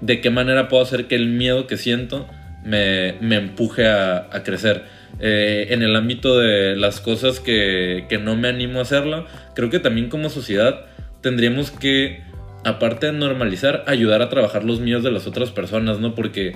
¿de 0.00 0.20
qué 0.20 0.30
manera 0.30 0.68
puedo 0.68 0.82
hacer 0.82 1.06
que 1.06 1.16
el 1.16 1.28
miedo 1.28 1.66
que 1.66 1.76
siento 1.76 2.28
me, 2.64 3.14
me 3.20 3.36
empuje 3.36 3.86
a, 3.86 4.28
a 4.30 4.42
crecer? 4.42 4.84
Eh, 5.22 5.66
en 5.70 5.82
el 5.82 5.96
ámbito 5.96 6.38
de 6.38 6.76
las 6.76 7.00
cosas 7.00 7.40
que, 7.40 8.06
que 8.08 8.16
no 8.16 8.36
me 8.36 8.48
animo 8.48 8.78
a 8.78 8.82
hacerlo, 8.82 9.26
creo 9.54 9.68
que 9.68 9.78
también 9.78 10.08
como 10.08 10.30
sociedad 10.30 10.86
tendríamos 11.20 11.70
que, 11.70 12.22
aparte 12.64 13.06
de 13.06 13.12
normalizar, 13.12 13.84
ayudar 13.86 14.22
a 14.22 14.30
trabajar 14.30 14.64
los 14.64 14.80
miedos 14.80 15.02
de 15.02 15.10
las 15.10 15.26
otras 15.26 15.50
personas, 15.50 15.98
¿no? 15.98 16.14
Porque 16.14 16.54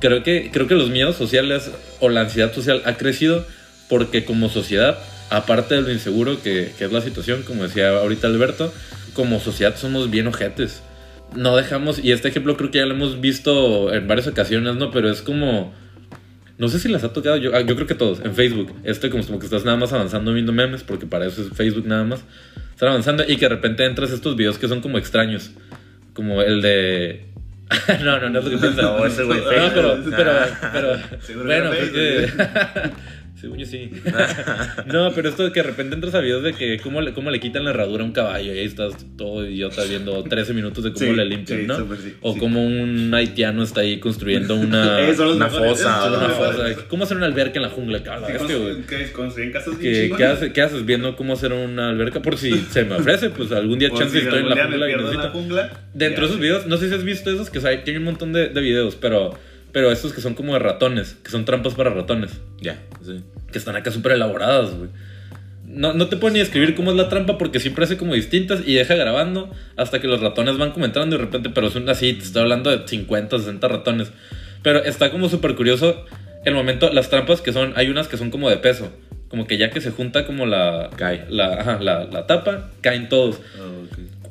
creo 0.00 0.22
que, 0.22 0.50
creo 0.52 0.68
que 0.68 0.76
los 0.76 0.90
miedos 0.90 1.16
sociales 1.16 1.72
o 1.98 2.08
la 2.08 2.20
ansiedad 2.20 2.52
social 2.52 2.82
ha 2.84 2.94
crecido 2.94 3.44
porque 3.88 4.24
como 4.24 4.48
sociedad, 4.48 4.98
aparte 5.30 5.74
de 5.74 5.82
lo 5.82 5.90
inseguro 5.90 6.40
que, 6.40 6.72
que 6.78 6.84
es 6.84 6.92
la 6.92 7.00
situación, 7.00 7.42
como 7.42 7.64
decía 7.64 7.98
ahorita 7.98 8.28
Alberto, 8.28 8.72
como 9.14 9.40
sociedad 9.40 9.74
somos 9.76 10.08
bien 10.08 10.28
ojetes. 10.28 10.82
No 11.36 11.56
dejamos, 11.56 12.02
y 12.02 12.12
este 12.12 12.28
ejemplo 12.28 12.56
creo 12.56 12.70
que 12.70 12.78
ya 12.78 12.86
lo 12.86 12.94
hemos 12.94 13.20
visto 13.20 13.92
en 13.92 14.08
varias 14.08 14.26
ocasiones, 14.26 14.76
¿no? 14.76 14.90
Pero 14.90 15.10
es 15.10 15.22
como, 15.22 15.72
no 16.58 16.68
sé 16.68 16.80
si 16.80 16.88
les 16.88 17.04
ha 17.04 17.12
tocado, 17.12 17.36
yo, 17.36 17.54
ah, 17.54 17.60
yo 17.60 17.76
creo 17.76 17.86
que 17.86 17.94
todos, 17.94 18.20
en 18.24 18.34
Facebook, 18.34 18.74
este 18.82 19.10
como, 19.10 19.24
como 19.24 19.38
que 19.38 19.46
estás 19.46 19.64
nada 19.64 19.76
más 19.76 19.92
avanzando 19.92 20.32
viendo 20.32 20.52
memes, 20.52 20.82
porque 20.82 21.06
para 21.06 21.26
eso 21.26 21.42
es 21.42 21.48
Facebook 21.56 21.86
nada 21.86 22.04
más, 22.04 22.24
estar 22.70 22.88
avanzando 22.88 23.24
y 23.26 23.36
que 23.36 23.44
de 23.44 23.50
repente 23.50 23.84
entras 23.84 24.10
a 24.10 24.14
estos 24.14 24.36
videos 24.36 24.58
que 24.58 24.66
son 24.66 24.80
como 24.80 24.98
extraños, 24.98 25.52
como 26.14 26.42
el 26.42 26.60
de... 26.62 27.26
no, 28.02 28.18
no, 28.18 28.30
no 28.30 28.38
es 28.38 28.44
lo 28.44 28.50
que 28.50 28.58
piensas. 28.58 28.82
No, 28.82 29.04
ese 29.04 29.22
güey 29.22 29.40
No, 29.40 29.46
pero, 29.74 29.98
pero, 30.16 30.32
pero, 30.72 30.98
Seguro 31.20 31.46
bueno, 31.46 31.70
que... 31.70 32.32
Según 33.40 33.58
yo 33.58 33.66
sí. 33.66 33.90
no, 34.86 35.12
pero 35.14 35.28
esto 35.28 35.44
de 35.44 35.52
que 35.52 35.60
de 35.62 35.68
repente 35.68 35.94
entras 35.94 36.14
a 36.14 36.20
videos 36.20 36.42
de 36.42 36.54
que 36.54 36.78
cómo 36.80 37.00
le, 37.00 37.12
cómo 37.12 37.30
le 37.30 37.38
quitan 37.40 37.64
la 37.64 37.70
herradura 37.70 38.02
a 38.02 38.06
un 38.06 38.12
caballo 38.12 38.52
y 38.54 38.58
ahí 38.58 38.64
estás 38.66 38.94
todo 39.16 39.46
idiota 39.46 39.84
viendo 39.84 40.22
13 40.24 40.54
minutos 40.54 40.82
de 40.84 40.92
cómo 40.92 41.06
Sí, 41.06 41.12
le 41.16 41.24
limpian, 41.24 41.60
sí, 41.60 41.66
¿no? 41.66 41.76
sí, 41.96 42.14
o 42.20 42.32
sí. 42.34 42.38
como 42.40 42.64
un 42.64 43.12
haitiano 43.14 43.62
está 43.62 43.82
ahí 43.82 43.98
construyendo 44.00 44.56
una, 44.56 44.98
una 45.34 45.48
fosa, 45.48 46.08
una 46.12 46.28
fosa. 46.30 46.64
¿Cómo 46.88 47.04
hacer 47.04 47.16
una 47.16 47.26
alberca 47.26 47.56
en 47.58 47.62
la 47.62 47.68
jungla? 47.70 48.02
Cabrón, 48.02 48.28
Sí, 48.30 48.36
es 48.36 48.42
que, 48.42 48.56
güey. 48.56 48.74
construyen- 48.74 48.86
que 49.06 49.12
construyen 49.12 49.52
casas 49.52 49.78
bien 49.78 49.92
¿Qué, 50.10 50.16
qué 50.16 50.24
hace- 50.24 50.52
qué 50.52 50.62
haces 50.62 50.84
viendo 50.84 51.14
cómo 51.16 51.34
hacer 51.34 51.52
una 51.52 51.90
alberca? 51.90 52.20
Por 52.22 52.36
si 52.38 52.52
se 52.70 52.84
me 52.84 52.96
ofrece, 52.96 53.30
pues 53.30 53.52
algún 53.52 53.78
día 53.78 53.90
chance 53.90 54.18
si 54.18 54.24
estoy 54.24 54.40
en 54.40 54.48
la 54.48 54.56
jungla 54.64 54.88
y 54.88 54.92
en 54.92 54.96
la 54.98 55.02
necesito. 55.04 55.30
jungla, 55.30 55.70
Dentro 55.94 56.22
de 56.22 56.28
esos 56.28 56.40
videos, 56.40 56.66
no 56.66 56.76
sé 56.76 56.88
si 56.88 56.94
has 56.94 57.04
visto 57.04 57.30
esos 57.30 57.50
que 57.50 57.58
hay, 57.66 57.78
que 57.84 57.90
hay 57.92 57.96
un 57.98 58.04
montón 58.04 58.32
de, 58.32 58.48
de 58.48 58.60
videos, 58.60 58.96
pero, 58.96 59.38
pero 59.72 59.90
estos 59.92 60.12
que 60.12 60.20
son 60.20 60.34
como 60.34 60.52
de 60.54 60.58
ratones, 60.60 61.16
que 61.22 61.30
son 61.30 61.44
trampas 61.44 61.74
para 61.74 61.90
ratones, 61.90 62.32
Ya, 62.60 62.78
sí. 63.04 63.22
que 63.52 63.58
están 63.58 63.76
acá 63.76 63.90
súper 63.90 64.12
elaboradas, 64.12 64.74
güey. 64.74 64.90
No, 65.66 65.92
no 65.92 66.06
te 66.08 66.16
puedo 66.16 66.32
ni 66.32 66.38
describir 66.38 66.74
cómo 66.74 66.90
es 66.92 66.96
la 66.96 67.10
trampa 67.10 67.36
porque 67.36 67.60
siempre 67.60 67.84
hace 67.84 67.98
como 67.98 68.14
distintas 68.14 68.62
y 68.66 68.74
deja 68.74 68.94
grabando 68.94 69.50
hasta 69.76 70.00
que 70.00 70.06
los 70.08 70.20
ratones 70.22 70.56
van 70.56 70.70
como 70.72 70.86
entrando 70.86 71.14
y 71.14 71.18
de 71.18 71.24
repente, 71.26 71.50
pero 71.50 71.68
son 71.70 71.86
así, 71.90 72.14
te 72.14 72.24
estoy 72.24 72.40
hablando 72.42 72.70
de 72.70 72.88
50, 72.88 73.38
60 73.38 73.68
ratones. 73.68 74.10
Pero 74.62 74.82
está 74.82 75.10
como 75.10 75.28
súper 75.28 75.54
curioso 75.56 76.06
el 76.46 76.54
momento, 76.54 76.90
las 76.90 77.10
trampas 77.10 77.42
que 77.42 77.52
son, 77.52 77.74
hay 77.76 77.90
unas 77.90 78.08
que 78.08 78.16
son 78.16 78.30
como 78.30 78.48
de 78.48 78.56
peso, 78.56 78.90
como 79.28 79.46
que 79.46 79.58
ya 79.58 79.68
que 79.68 79.82
se 79.82 79.90
junta 79.90 80.24
como 80.24 80.46
la, 80.46 80.88
Cae. 80.96 81.26
la, 81.28 81.52
ajá, 81.60 81.78
la, 81.82 82.04
la 82.04 82.26
tapa, 82.26 82.70
caen 82.80 83.10
todos. 83.10 83.36
Ok. 83.36 83.77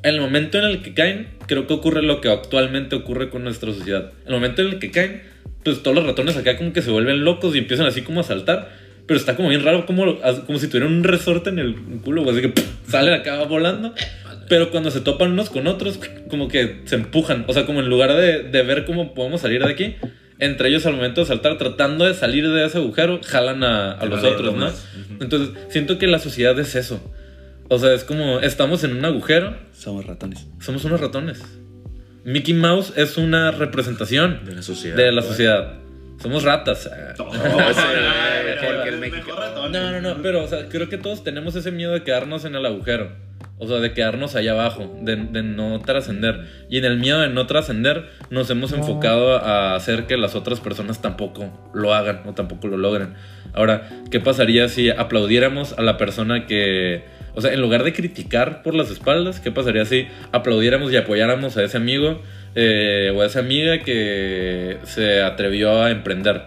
En 0.03 0.15
el 0.15 0.21
momento 0.21 0.57
en 0.57 0.65
el 0.65 0.81
que 0.81 0.93
caen, 0.93 1.27
creo 1.47 1.67
que 1.67 1.73
ocurre 1.73 2.01
lo 2.01 2.21
que 2.21 2.29
actualmente 2.29 2.95
ocurre 2.95 3.29
con 3.29 3.43
nuestra 3.43 3.73
sociedad. 3.73 4.11
En 4.25 4.27
el 4.27 4.33
momento 4.33 4.61
en 4.61 4.69
el 4.69 4.79
que 4.79 4.91
caen, 4.91 5.23
pues 5.63 5.81
todos 5.83 5.95
los 5.95 6.05
ratones 6.05 6.37
acá 6.37 6.57
como 6.57 6.73
que 6.73 6.81
se 6.81 6.91
vuelven 6.91 7.23
locos 7.23 7.55
y 7.55 7.59
empiezan 7.59 7.87
así 7.87 8.01
como 8.01 8.21
a 8.21 8.23
saltar. 8.23 8.69
Pero 9.05 9.19
está 9.19 9.35
como 9.35 9.49
bien 9.49 9.63
raro, 9.63 9.85
como, 9.85 10.17
como 10.45 10.59
si 10.59 10.67
tuvieran 10.67 10.93
un 10.93 11.03
resorte 11.03 11.49
en 11.49 11.59
el 11.59 11.75
culo, 12.03 12.23
güey, 12.23 12.37
así 12.37 12.41
que 12.41 12.49
¡pum! 12.49 12.65
salen 12.87 13.13
acá 13.13 13.41
volando. 13.45 13.93
Pero 14.49 14.69
cuando 14.69 14.91
se 14.91 15.01
topan 15.01 15.31
unos 15.31 15.49
con 15.49 15.67
otros, 15.67 15.99
como 16.29 16.47
que 16.47 16.81
se 16.85 16.95
empujan. 16.95 17.45
O 17.47 17.53
sea, 17.53 17.65
como 17.65 17.79
en 17.79 17.89
lugar 17.89 18.13
de, 18.13 18.43
de 18.43 18.63
ver 18.63 18.85
cómo 18.85 19.13
podemos 19.13 19.41
salir 19.41 19.63
de 19.63 19.71
aquí, 19.71 19.95
entre 20.39 20.69
ellos 20.69 20.85
al 20.85 20.93
momento 20.93 21.21
de 21.21 21.27
saltar, 21.27 21.57
tratando 21.57 22.05
de 22.05 22.13
salir 22.13 22.47
de 22.49 22.65
ese 22.65 22.77
agujero, 22.77 23.19
jalan 23.25 23.63
a, 23.63 23.93
a 23.93 24.05
los 24.05 24.23
otros, 24.23 24.55
¿no? 24.55 24.71
Entonces, 25.19 25.49
siento 25.69 25.97
que 25.97 26.07
la 26.07 26.19
sociedad 26.19 26.57
es 26.59 26.75
eso. 26.75 27.01
O 27.69 27.77
sea, 27.79 27.93
es 27.93 28.03
como, 28.03 28.39
estamos 28.39 28.83
en 28.83 28.95
un 28.97 29.03
agujero, 29.05 29.55
Somos 29.73 30.05
ratones. 30.05 30.47
somos 30.59 30.85
unos 30.85 31.01
ratones. 31.01 31.43
Mickey 32.23 32.53
Mouse 32.53 32.93
es 32.97 33.17
una 33.17 33.51
representación 33.51 34.41
De 34.45 34.55
la 34.55 34.61
sociedad. 34.61 34.95
de 34.97 35.11
la 35.11 35.21
sociedad. 35.21 35.73
Somos 36.21 36.43
ratas. 36.43 36.89
No, 39.71 39.91
no, 39.91 40.01
no, 40.01 40.21
pero 40.21 40.43
o 40.43 40.47
sea, 40.47 40.67
creo 40.69 40.89
que 40.89 40.97
todos 40.97 41.23
tenemos 41.23 41.55
ese 41.55 41.71
miedo 41.71 41.91
de 41.93 42.03
quedarnos 42.03 42.45
en 42.45 42.55
el 42.55 42.65
agujero. 42.65 43.11
O 43.59 43.67
sea, 43.67 43.77
de 43.77 43.91
quedarnos 43.93 44.35
allá 44.35 44.51
abajo, 44.51 44.95
de, 45.01 45.15
de 45.15 45.41
no 45.43 45.79
trascender. 45.81 46.45
Y 46.69 46.77
en 46.77 46.85
el 46.85 46.97
miedo 46.97 47.19
de 47.21 47.29
no 47.29 47.47
trascender, 47.47 48.07
nos 48.29 48.49
hemos 48.51 48.71
enfocado 48.71 49.37
a 49.37 49.75
hacer 49.75 50.05
que 50.05 50.15
las 50.15 50.35
otras 50.35 50.59
personas 50.59 51.01
tampoco 51.01 51.71
lo 51.73 51.93
hagan 51.93 52.21
o 52.25 52.33
tampoco 52.33 52.67
lo 52.67 52.77
logren. 52.77 53.15
Ahora, 53.53 53.89
¿qué 54.11 54.19
pasaría 54.19 54.69
si 54.69 54.89
aplaudiéramos 54.91 55.73
a 55.77 55.81
la 55.81 55.97
persona 55.97 56.45
que... 56.45 57.03
O 57.37 57.41
sea, 57.41 57.53
en 57.53 57.61
lugar 57.61 57.83
de 57.83 57.93
criticar 57.93 58.63
por 58.63 58.73
las 58.73 58.89
espaldas, 58.89 59.39
¿qué 59.39 59.51
pasaría 59.51 59.85
si 59.85 60.07
aplaudiéramos 60.31 60.91
y 60.91 60.97
apoyáramos 60.97 61.55
a 61.55 61.63
ese 61.63 61.77
amigo 61.77 62.19
eh, 62.55 63.13
o 63.15 63.21
a 63.21 63.27
esa 63.27 63.41
amiga 63.41 63.83
que 63.83 64.79
se 64.85 65.21
atrevió 65.21 65.83
a 65.83 65.91
emprender? 65.91 66.41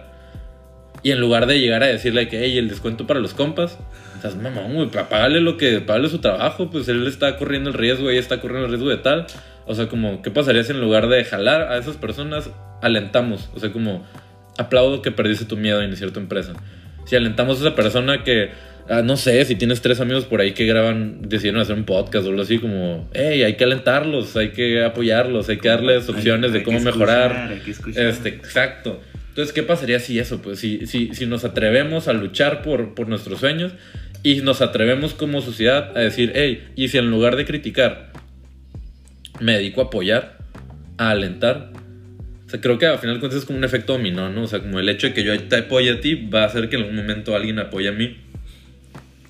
Y 1.01 1.11
en 1.11 1.21
lugar 1.21 1.45
de 1.45 1.61
llegar 1.61 1.81
a 1.81 1.85
decirle 1.85 2.27
que, 2.27 2.43
hey, 2.43 2.57
el 2.57 2.67
descuento 2.67 3.07
para 3.07 3.21
los 3.21 3.33
compas, 3.33 3.79
estás 4.15 4.35
mamón, 4.35 4.73
güey, 4.73 4.89
págale 4.89 5.39
lo 5.39 5.55
que, 5.55 5.79
págale 5.79 6.09
su 6.09 6.19
trabajo, 6.19 6.69
pues 6.69 6.89
él 6.89 7.07
está 7.07 7.37
corriendo 7.37 7.69
el 7.69 7.77
riesgo, 7.77 8.09
ella 8.09 8.19
está 8.19 8.41
corriendo 8.41 8.65
el 8.65 8.71
riesgo 8.73 8.89
de 8.89 8.97
tal. 8.97 9.27
O 9.65 9.75
sea, 9.75 9.87
como, 9.87 10.21
¿qué 10.21 10.29
pasaría 10.29 10.61
si 10.65 10.73
en 10.73 10.81
lugar 10.81 11.07
de 11.07 11.23
jalar 11.23 11.71
a 11.71 11.77
esas 11.77 11.95
personas, 11.95 12.49
alentamos? 12.81 13.49
O 13.55 13.61
sea, 13.61 13.71
como, 13.71 14.05
aplaudo 14.57 15.01
que 15.01 15.11
perdiste 15.11 15.45
tu 15.45 15.55
miedo 15.55 15.79
a 15.79 15.85
iniciar 15.85 16.11
tu 16.11 16.19
empresa. 16.19 16.51
Si 17.05 17.15
alentamos 17.15 17.59
a 17.59 17.67
esa 17.67 17.75
persona 17.75 18.25
que, 18.25 18.51
ah, 18.89 19.01
no 19.01 19.17
sé, 19.17 19.43
si 19.45 19.55
tienes 19.55 19.81
tres 19.81 19.99
amigos 19.99 20.25
por 20.25 20.41
ahí 20.41 20.51
que 20.53 20.65
graban, 20.65 21.21
decidieron 21.27 21.61
hacer 21.61 21.75
un 21.75 21.85
podcast 21.85 22.25
o 22.25 22.29
algo 22.29 22.41
así, 22.41 22.59
como, 22.59 23.09
hey, 23.13 23.43
hay 23.43 23.55
que 23.55 23.63
alentarlos, 23.63 24.35
hay 24.37 24.49
que 24.49 24.83
apoyarlos, 24.83 25.49
hay 25.49 25.57
que 25.57 25.69
darles 25.69 26.07
opciones 26.09 26.51
Hay- 26.51 26.59
de 26.59 26.63
cómo 26.63 26.79
mejorar. 26.79 27.49
hay 27.51 27.59
que 27.59 27.71
escuchar. 27.71 28.05
Este, 28.05 28.29
exacto. 28.29 29.01
Entonces, 29.29 29.53
¿qué 29.53 29.63
pasaría 29.63 29.99
si 29.99 30.19
eso? 30.19 30.41
Pues 30.41 30.59
si, 30.59 30.85
si, 30.87 31.13
si 31.15 31.25
nos 31.25 31.45
atrevemos 31.45 32.07
a 32.09 32.13
luchar 32.13 32.61
por, 32.61 32.93
por 32.95 33.07
nuestros 33.07 33.39
sueños 33.39 33.71
y 34.23 34.41
nos 34.41 34.61
atrevemos 34.61 35.13
como 35.13 35.41
sociedad 35.41 35.97
a 35.97 36.01
decir, 36.01 36.33
hey, 36.35 36.67
y 36.75 36.89
si 36.89 36.97
en 36.97 37.09
lugar 37.09 37.37
de 37.37 37.45
criticar, 37.45 38.11
me 39.39 39.53
dedico 39.53 39.81
a 39.81 39.85
apoyar, 39.85 40.37
a 40.97 41.11
alentar. 41.11 41.71
O 42.45 42.49
sea, 42.51 42.59
creo 42.59 42.77
que 42.77 42.85
al 42.85 42.99
final 42.99 43.15
de 43.15 43.19
cuentas 43.21 43.39
es 43.39 43.45
como 43.45 43.57
un 43.57 43.63
efecto 43.63 43.93
dominó, 43.93 44.29
¿no? 44.29 44.43
O 44.43 44.47
sea, 44.47 44.59
como 44.59 44.79
el 44.79 44.89
hecho 44.89 45.07
de 45.07 45.13
que 45.13 45.23
yo 45.23 45.39
te 45.43 45.55
apoye 45.55 45.89
a 45.91 46.01
ti 46.01 46.15
va 46.15 46.43
a 46.43 46.45
hacer 46.47 46.67
que 46.67 46.75
en 46.75 46.81
algún 46.83 46.97
momento 46.97 47.33
alguien 47.35 47.57
apoye 47.59 47.87
a 47.87 47.93
mí 47.93 48.17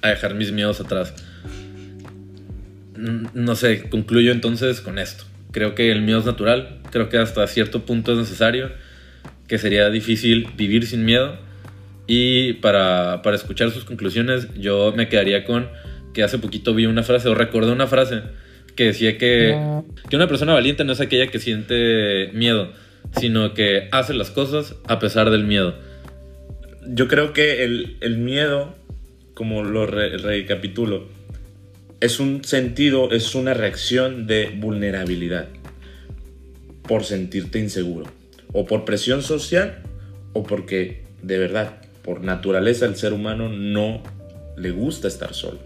a 0.01 0.09
dejar 0.09 0.35
mis 0.35 0.51
miedos 0.51 0.79
atrás. 0.79 1.13
No 2.95 3.55
sé, 3.55 3.89
concluyo 3.89 4.31
entonces 4.31 4.81
con 4.81 4.99
esto. 4.99 5.25
Creo 5.51 5.75
que 5.75 5.91
el 5.91 6.01
miedo 6.01 6.19
es 6.19 6.25
natural, 6.25 6.79
creo 6.91 7.09
que 7.09 7.17
hasta 7.17 7.45
cierto 7.47 7.85
punto 7.85 8.13
es 8.13 8.17
necesario, 8.17 8.71
que 9.47 9.57
sería 9.57 9.89
difícil 9.89 10.47
vivir 10.55 10.85
sin 10.85 11.03
miedo. 11.03 11.37
Y 12.07 12.53
para, 12.53 13.21
para 13.21 13.35
escuchar 13.35 13.71
sus 13.71 13.85
conclusiones, 13.85 14.47
yo 14.55 14.93
me 14.95 15.09
quedaría 15.09 15.45
con 15.45 15.69
que 16.13 16.23
hace 16.23 16.39
poquito 16.39 16.73
vi 16.73 16.85
una 16.85 17.03
frase, 17.03 17.29
o 17.29 17.35
recordé 17.35 17.71
una 17.71 17.87
frase, 17.87 18.21
que 18.75 18.85
decía 18.85 19.17
que, 19.17 19.57
que 20.09 20.15
una 20.15 20.27
persona 20.27 20.53
valiente 20.53 20.83
no 20.83 20.93
es 20.93 21.01
aquella 21.01 21.27
que 21.27 21.39
siente 21.39 22.29
miedo, 22.33 22.71
sino 23.19 23.53
que 23.53 23.87
hace 23.91 24.13
las 24.13 24.31
cosas 24.31 24.75
a 24.87 24.99
pesar 24.99 25.29
del 25.29 25.43
miedo. 25.43 25.75
Yo 26.87 27.07
creo 27.07 27.33
que 27.33 27.63
el, 27.63 27.97
el 28.01 28.17
miedo, 28.17 28.75
como 29.33 29.63
lo 29.63 29.85
re- 29.85 30.17
recapitulo, 30.17 31.05
es 31.99 32.19
un 32.19 32.43
sentido, 32.43 33.11
es 33.11 33.35
una 33.35 33.53
reacción 33.53 34.27
de 34.27 34.49
vulnerabilidad 34.57 35.47
por 36.87 37.03
sentirte 37.03 37.59
inseguro. 37.59 38.05
O 38.53 38.65
por 38.65 38.83
presión 38.85 39.21
social 39.23 39.81
o 40.33 40.43
porque 40.43 41.03
de 41.21 41.37
verdad, 41.37 41.81
por 42.03 42.21
naturaleza, 42.23 42.85
el 42.85 42.95
ser 42.95 43.13
humano 43.13 43.47
no 43.49 44.01
le 44.57 44.71
gusta 44.71 45.07
estar 45.07 45.33
solo. 45.33 45.59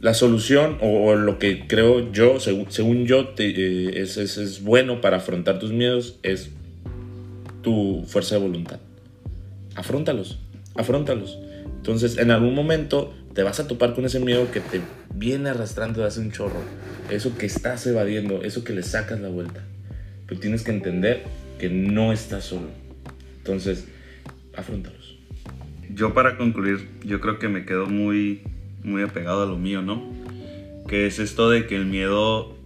La 0.00 0.14
solución, 0.14 0.78
o, 0.80 1.04
o 1.10 1.14
lo 1.14 1.38
que 1.38 1.66
creo 1.68 2.10
yo, 2.12 2.40
según, 2.40 2.70
según 2.72 3.06
yo, 3.06 3.28
te- 3.28 3.50
eh, 3.50 4.00
es, 4.02 4.16
es- 4.16 4.36
es 4.38 4.62
bueno 4.62 5.00
para 5.00 5.18
afrontar 5.18 5.58
tus 5.58 5.72
miedos, 5.72 6.18
es 6.22 6.50
tu 7.62 8.04
fuerza 8.08 8.34
de 8.36 8.40
voluntad 8.40 8.80
afrontalos, 9.74 10.38
afrontalos. 10.74 11.38
Entonces, 11.82 12.16
en 12.16 12.30
algún 12.30 12.54
momento 12.54 13.12
te 13.34 13.42
vas 13.42 13.58
a 13.58 13.66
topar 13.66 13.92
con 13.96 14.04
ese 14.04 14.20
miedo 14.20 14.48
que 14.52 14.60
te 14.60 14.80
viene 15.16 15.48
arrastrando 15.48 16.04
hace 16.04 16.20
un 16.20 16.30
chorro. 16.30 16.62
Eso 17.10 17.36
que 17.36 17.46
estás 17.46 17.84
evadiendo, 17.88 18.44
eso 18.44 18.62
que 18.62 18.72
le 18.72 18.84
sacas 18.84 19.18
la 19.18 19.28
vuelta. 19.28 19.64
Pero 20.28 20.40
tienes 20.40 20.62
que 20.62 20.70
entender 20.70 21.24
que 21.58 21.70
no 21.70 22.12
estás 22.12 22.44
solo. 22.44 22.68
Entonces, 23.38 23.88
afrontalos. 24.54 25.18
Yo 25.92 26.14
para 26.14 26.36
concluir, 26.36 26.88
yo 27.04 27.20
creo 27.20 27.40
que 27.40 27.48
me 27.48 27.66
quedo 27.66 27.86
muy, 27.86 28.42
muy 28.84 29.02
apegado 29.02 29.42
a 29.42 29.46
lo 29.46 29.58
mío, 29.58 29.82
¿no? 29.82 30.08
Que 30.86 31.08
es 31.08 31.18
esto 31.18 31.50
de 31.50 31.66
que 31.66 31.74
el 31.74 31.86
miedo, 31.86 32.56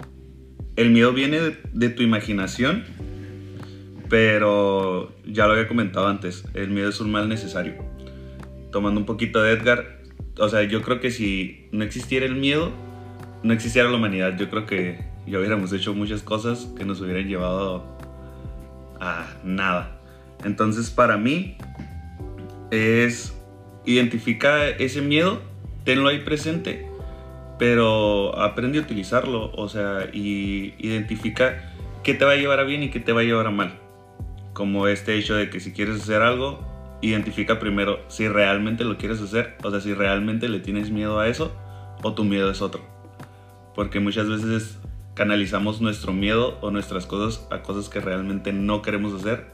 el 0.76 0.90
miedo 0.90 1.14
viene 1.14 1.40
de, 1.40 1.56
de 1.72 1.88
tu 1.88 2.02
imaginación, 2.02 2.84
pero 4.10 5.10
ya 5.24 5.46
lo 5.46 5.54
había 5.54 5.68
comentado 5.68 6.06
antes, 6.06 6.44
el 6.52 6.68
miedo 6.68 6.90
es 6.90 7.00
un 7.00 7.10
mal 7.10 7.30
necesario. 7.30 7.85
Tomando 8.76 9.00
un 9.00 9.06
poquito 9.06 9.42
de 9.42 9.52
Edgar, 9.52 10.02
o 10.38 10.50
sea, 10.50 10.62
yo 10.64 10.82
creo 10.82 11.00
que 11.00 11.10
si 11.10 11.66
no 11.72 11.82
existiera 11.82 12.26
el 12.26 12.34
miedo, 12.34 12.72
no 13.42 13.54
existiera 13.54 13.88
la 13.88 13.96
humanidad. 13.96 14.36
Yo 14.36 14.50
creo 14.50 14.66
que 14.66 15.02
ya 15.26 15.38
hubiéramos 15.38 15.72
hecho 15.72 15.94
muchas 15.94 16.20
cosas 16.20 16.70
que 16.76 16.84
nos 16.84 17.00
hubieran 17.00 17.26
llevado 17.26 17.86
a 19.00 19.28
nada. 19.42 19.98
Entonces, 20.44 20.90
para 20.90 21.16
mí, 21.16 21.56
es 22.70 23.34
identifica 23.86 24.68
ese 24.68 25.00
miedo, 25.00 25.40
tenlo 25.84 26.10
ahí 26.10 26.18
presente, 26.18 26.86
pero 27.58 28.38
aprende 28.38 28.78
a 28.78 28.82
utilizarlo, 28.82 29.52
o 29.54 29.70
sea, 29.70 30.10
y 30.12 30.74
identifica 30.80 31.72
qué 32.04 32.12
te 32.12 32.26
va 32.26 32.32
a 32.32 32.36
llevar 32.36 32.60
a 32.60 32.64
bien 32.64 32.82
y 32.82 32.90
qué 32.90 33.00
te 33.00 33.14
va 33.14 33.22
a 33.22 33.24
llevar 33.24 33.46
a 33.46 33.50
mal. 33.50 33.78
Como 34.52 34.86
este 34.86 35.14
hecho 35.16 35.34
de 35.34 35.48
que 35.48 35.60
si 35.60 35.72
quieres 35.72 36.02
hacer 36.02 36.20
algo, 36.20 36.65
identifica 37.08 37.58
primero 37.58 38.00
si 38.08 38.28
realmente 38.28 38.84
lo 38.84 38.96
quieres 38.98 39.20
hacer, 39.20 39.56
o 39.62 39.70
sea, 39.70 39.80
si 39.80 39.94
realmente 39.94 40.48
le 40.48 40.60
tienes 40.60 40.90
miedo 40.90 41.20
a 41.20 41.28
eso 41.28 41.52
o 42.02 42.14
tu 42.14 42.24
miedo 42.24 42.50
es 42.50 42.62
otro. 42.62 42.84
Porque 43.74 44.00
muchas 44.00 44.28
veces 44.28 44.78
canalizamos 45.14 45.80
nuestro 45.80 46.12
miedo 46.12 46.58
o 46.60 46.70
nuestras 46.70 47.06
cosas 47.06 47.46
a 47.50 47.62
cosas 47.62 47.88
que 47.88 48.00
realmente 48.00 48.52
no 48.52 48.82
queremos 48.82 49.14
hacer 49.14 49.46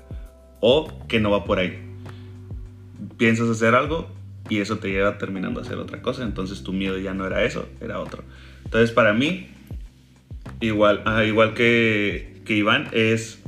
o 0.60 0.92
que 1.08 1.20
no 1.20 1.30
va 1.30 1.44
por 1.44 1.58
ahí 1.58 1.92
piensas 3.16 3.48
hacer 3.48 3.74
algo 3.74 4.08
y 4.48 4.58
eso 4.58 4.78
te 4.78 4.88
lleva 4.88 5.18
terminando 5.18 5.60
a 5.60 5.62
hacer 5.62 5.78
otra 5.78 6.02
cosa. 6.02 6.24
Entonces 6.24 6.62
tu 6.62 6.72
miedo 6.72 6.98
ya 6.98 7.14
no 7.14 7.26
era 7.26 7.44
eso, 7.44 7.68
era 7.80 8.00
otro. 8.00 8.24
Entonces 8.64 8.90
para 8.90 9.12
mí, 9.12 9.48
igual, 10.60 11.02
ah, 11.04 11.24
igual 11.24 11.54
que, 11.54 12.40
que 12.44 12.54
Iván, 12.54 12.88
es 12.92 13.40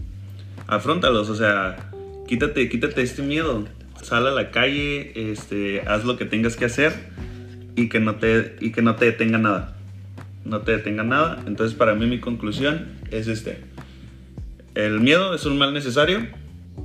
afrontalos, 0.67 1.29
o 1.29 1.35
sea, 1.35 1.91
quítate, 2.27 2.69
quítate 2.69 3.03
este 3.03 3.23
miedo. 3.23 3.65
Sal 4.05 4.27
a 4.27 4.33
la 4.33 4.51
calle, 4.51 5.13
este, 5.33 5.81
haz 5.87 6.05
lo 6.05 6.19
que 6.19 6.27
tengas 6.27 6.57
que 6.57 6.67
hacer 6.67 6.93
y 7.75 7.89
que 7.89 8.01
no 8.01 8.17
te, 8.17 8.57
y 8.61 8.71
que 8.71 8.83
no 8.83 8.97
te 8.97 9.07
detenga 9.07 9.39
nada. 9.39 9.77
No 10.45 10.61
te 10.61 10.73
detenga 10.73 11.05
nada. 11.05 11.43
Entonces 11.47 11.75
para 11.77 11.95
mí 11.95 12.05
mi 12.07 12.21
conclusión 12.21 12.87
es 13.11 13.29
este. 13.29 13.61
El 14.75 15.01
miedo 15.01 15.35
es 15.35 15.47
un 15.47 15.57
mal 15.57 15.73
necesario 15.73 16.27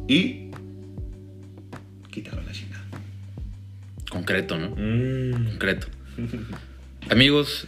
y 0.08 0.52
quítalo 2.10 2.42
a 2.42 2.46
la 2.46 2.52
chingada. 2.54 2.86
Concreto, 4.10 4.58
¿no? 4.58 4.70
Mm. 4.78 5.50
concreto. 5.50 5.88
Amigos, 7.10 7.68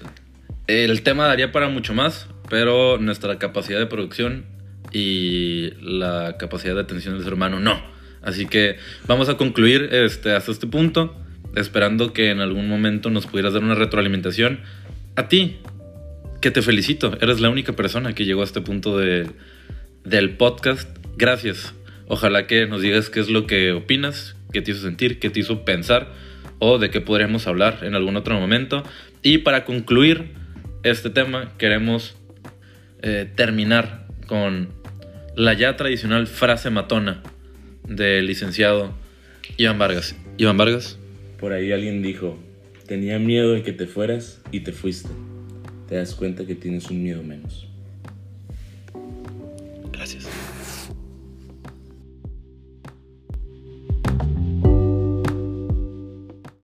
el 0.67 1.01
tema 1.01 1.27
daría 1.27 1.51
para 1.51 1.67
mucho 1.67 1.93
más, 1.93 2.29
pero 2.49 2.97
nuestra 2.99 3.37
capacidad 3.37 3.79
de 3.79 3.87
producción 3.87 4.45
y 4.93 5.71
la 5.81 6.37
capacidad 6.37 6.75
de 6.75 6.81
atención 6.81 7.15
del 7.15 7.23
ser 7.25 7.33
humano 7.33 7.59
no. 7.59 7.90
Así 8.21 8.45
que 8.45 8.77
vamos 9.07 9.29
a 9.29 9.37
concluir 9.37 9.89
este, 9.91 10.33
hasta 10.33 10.51
este 10.51 10.67
punto, 10.67 11.15
esperando 11.55 12.13
que 12.13 12.29
en 12.29 12.39
algún 12.39 12.67
momento 12.69 13.09
nos 13.09 13.25
pudieras 13.25 13.53
dar 13.53 13.63
una 13.63 13.75
retroalimentación. 13.75 14.59
A 15.15 15.27
ti, 15.27 15.57
que 16.41 16.51
te 16.51 16.61
felicito, 16.61 17.17
eres 17.21 17.39
la 17.39 17.49
única 17.49 17.73
persona 17.73 18.13
que 18.13 18.25
llegó 18.25 18.41
a 18.41 18.45
este 18.45 18.61
punto 18.61 18.97
de- 18.97 19.27
del 20.03 20.31
podcast. 20.37 20.89
Gracias. 21.17 21.73
Ojalá 22.07 22.47
que 22.47 22.67
nos 22.67 22.81
digas 22.81 23.09
qué 23.09 23.19
es 23.19 23.29
lo 23.29 23.47
que 23.47 23.71
opinas, 23.71 24.35
qué 24.51 24.61
te 24.61 24.71
hizo 24.71 24.81
sentir, 24.81 25.19
qué 25.19 25.29
te 25.29 25.39
hizo 25.39 25.63
pensar 25.65 26.09
o 26.59 26.77
de 26.77 26.89
qué 26.89 27.01
podríamos 27.01 27.47
hablar 27.47 27.79
en 27.83 27.95
algún 27.95 28.17
otro 28.17 28.39
momento. 28.39 28.83
Y 29.23 29.39
para 29.39 29.65
concluir 29.65 30.31
este 30.83 31.09
tema, 31.09 31.51
queremos 31.57 32.15
eh, 33.01 33.29
terminar 33.35 34.07
con 34.27 34.69
la 35.35 35.53
ya 35.53 35.75
tradicional 35.75 36.27
frase 36.27 36.69
matona 36.69 37.21
del 37.87 38.27
licenciado 38.27 38.93
Iván 39.57 39.79
Vargas. 39.79 40.15
Iván 40.37 40.57
Vargas. 40.57 40.97
Por 41.39 41.53
ahí 41.53 41.71
alguien 41.71 42.01
dijo, 42.01 42.37
tenía 42.87 43.19
miedo 43.19 43.53
de 43.53 43.63
que 43.63 43.73
te 43.73 43.87
fueras 43.87 44.41
y 44.51 44.61
te 44.61 44.71
fuiste. 44.71 45.09
Te 45.87 45.95
das 45.95 46.15
cuenta 46.15 46.45
que 46.45 46.55
tienes 46.55 46.89
un 46.89 47.03
miedo 47.03 47.23
menos. 47.23 47.70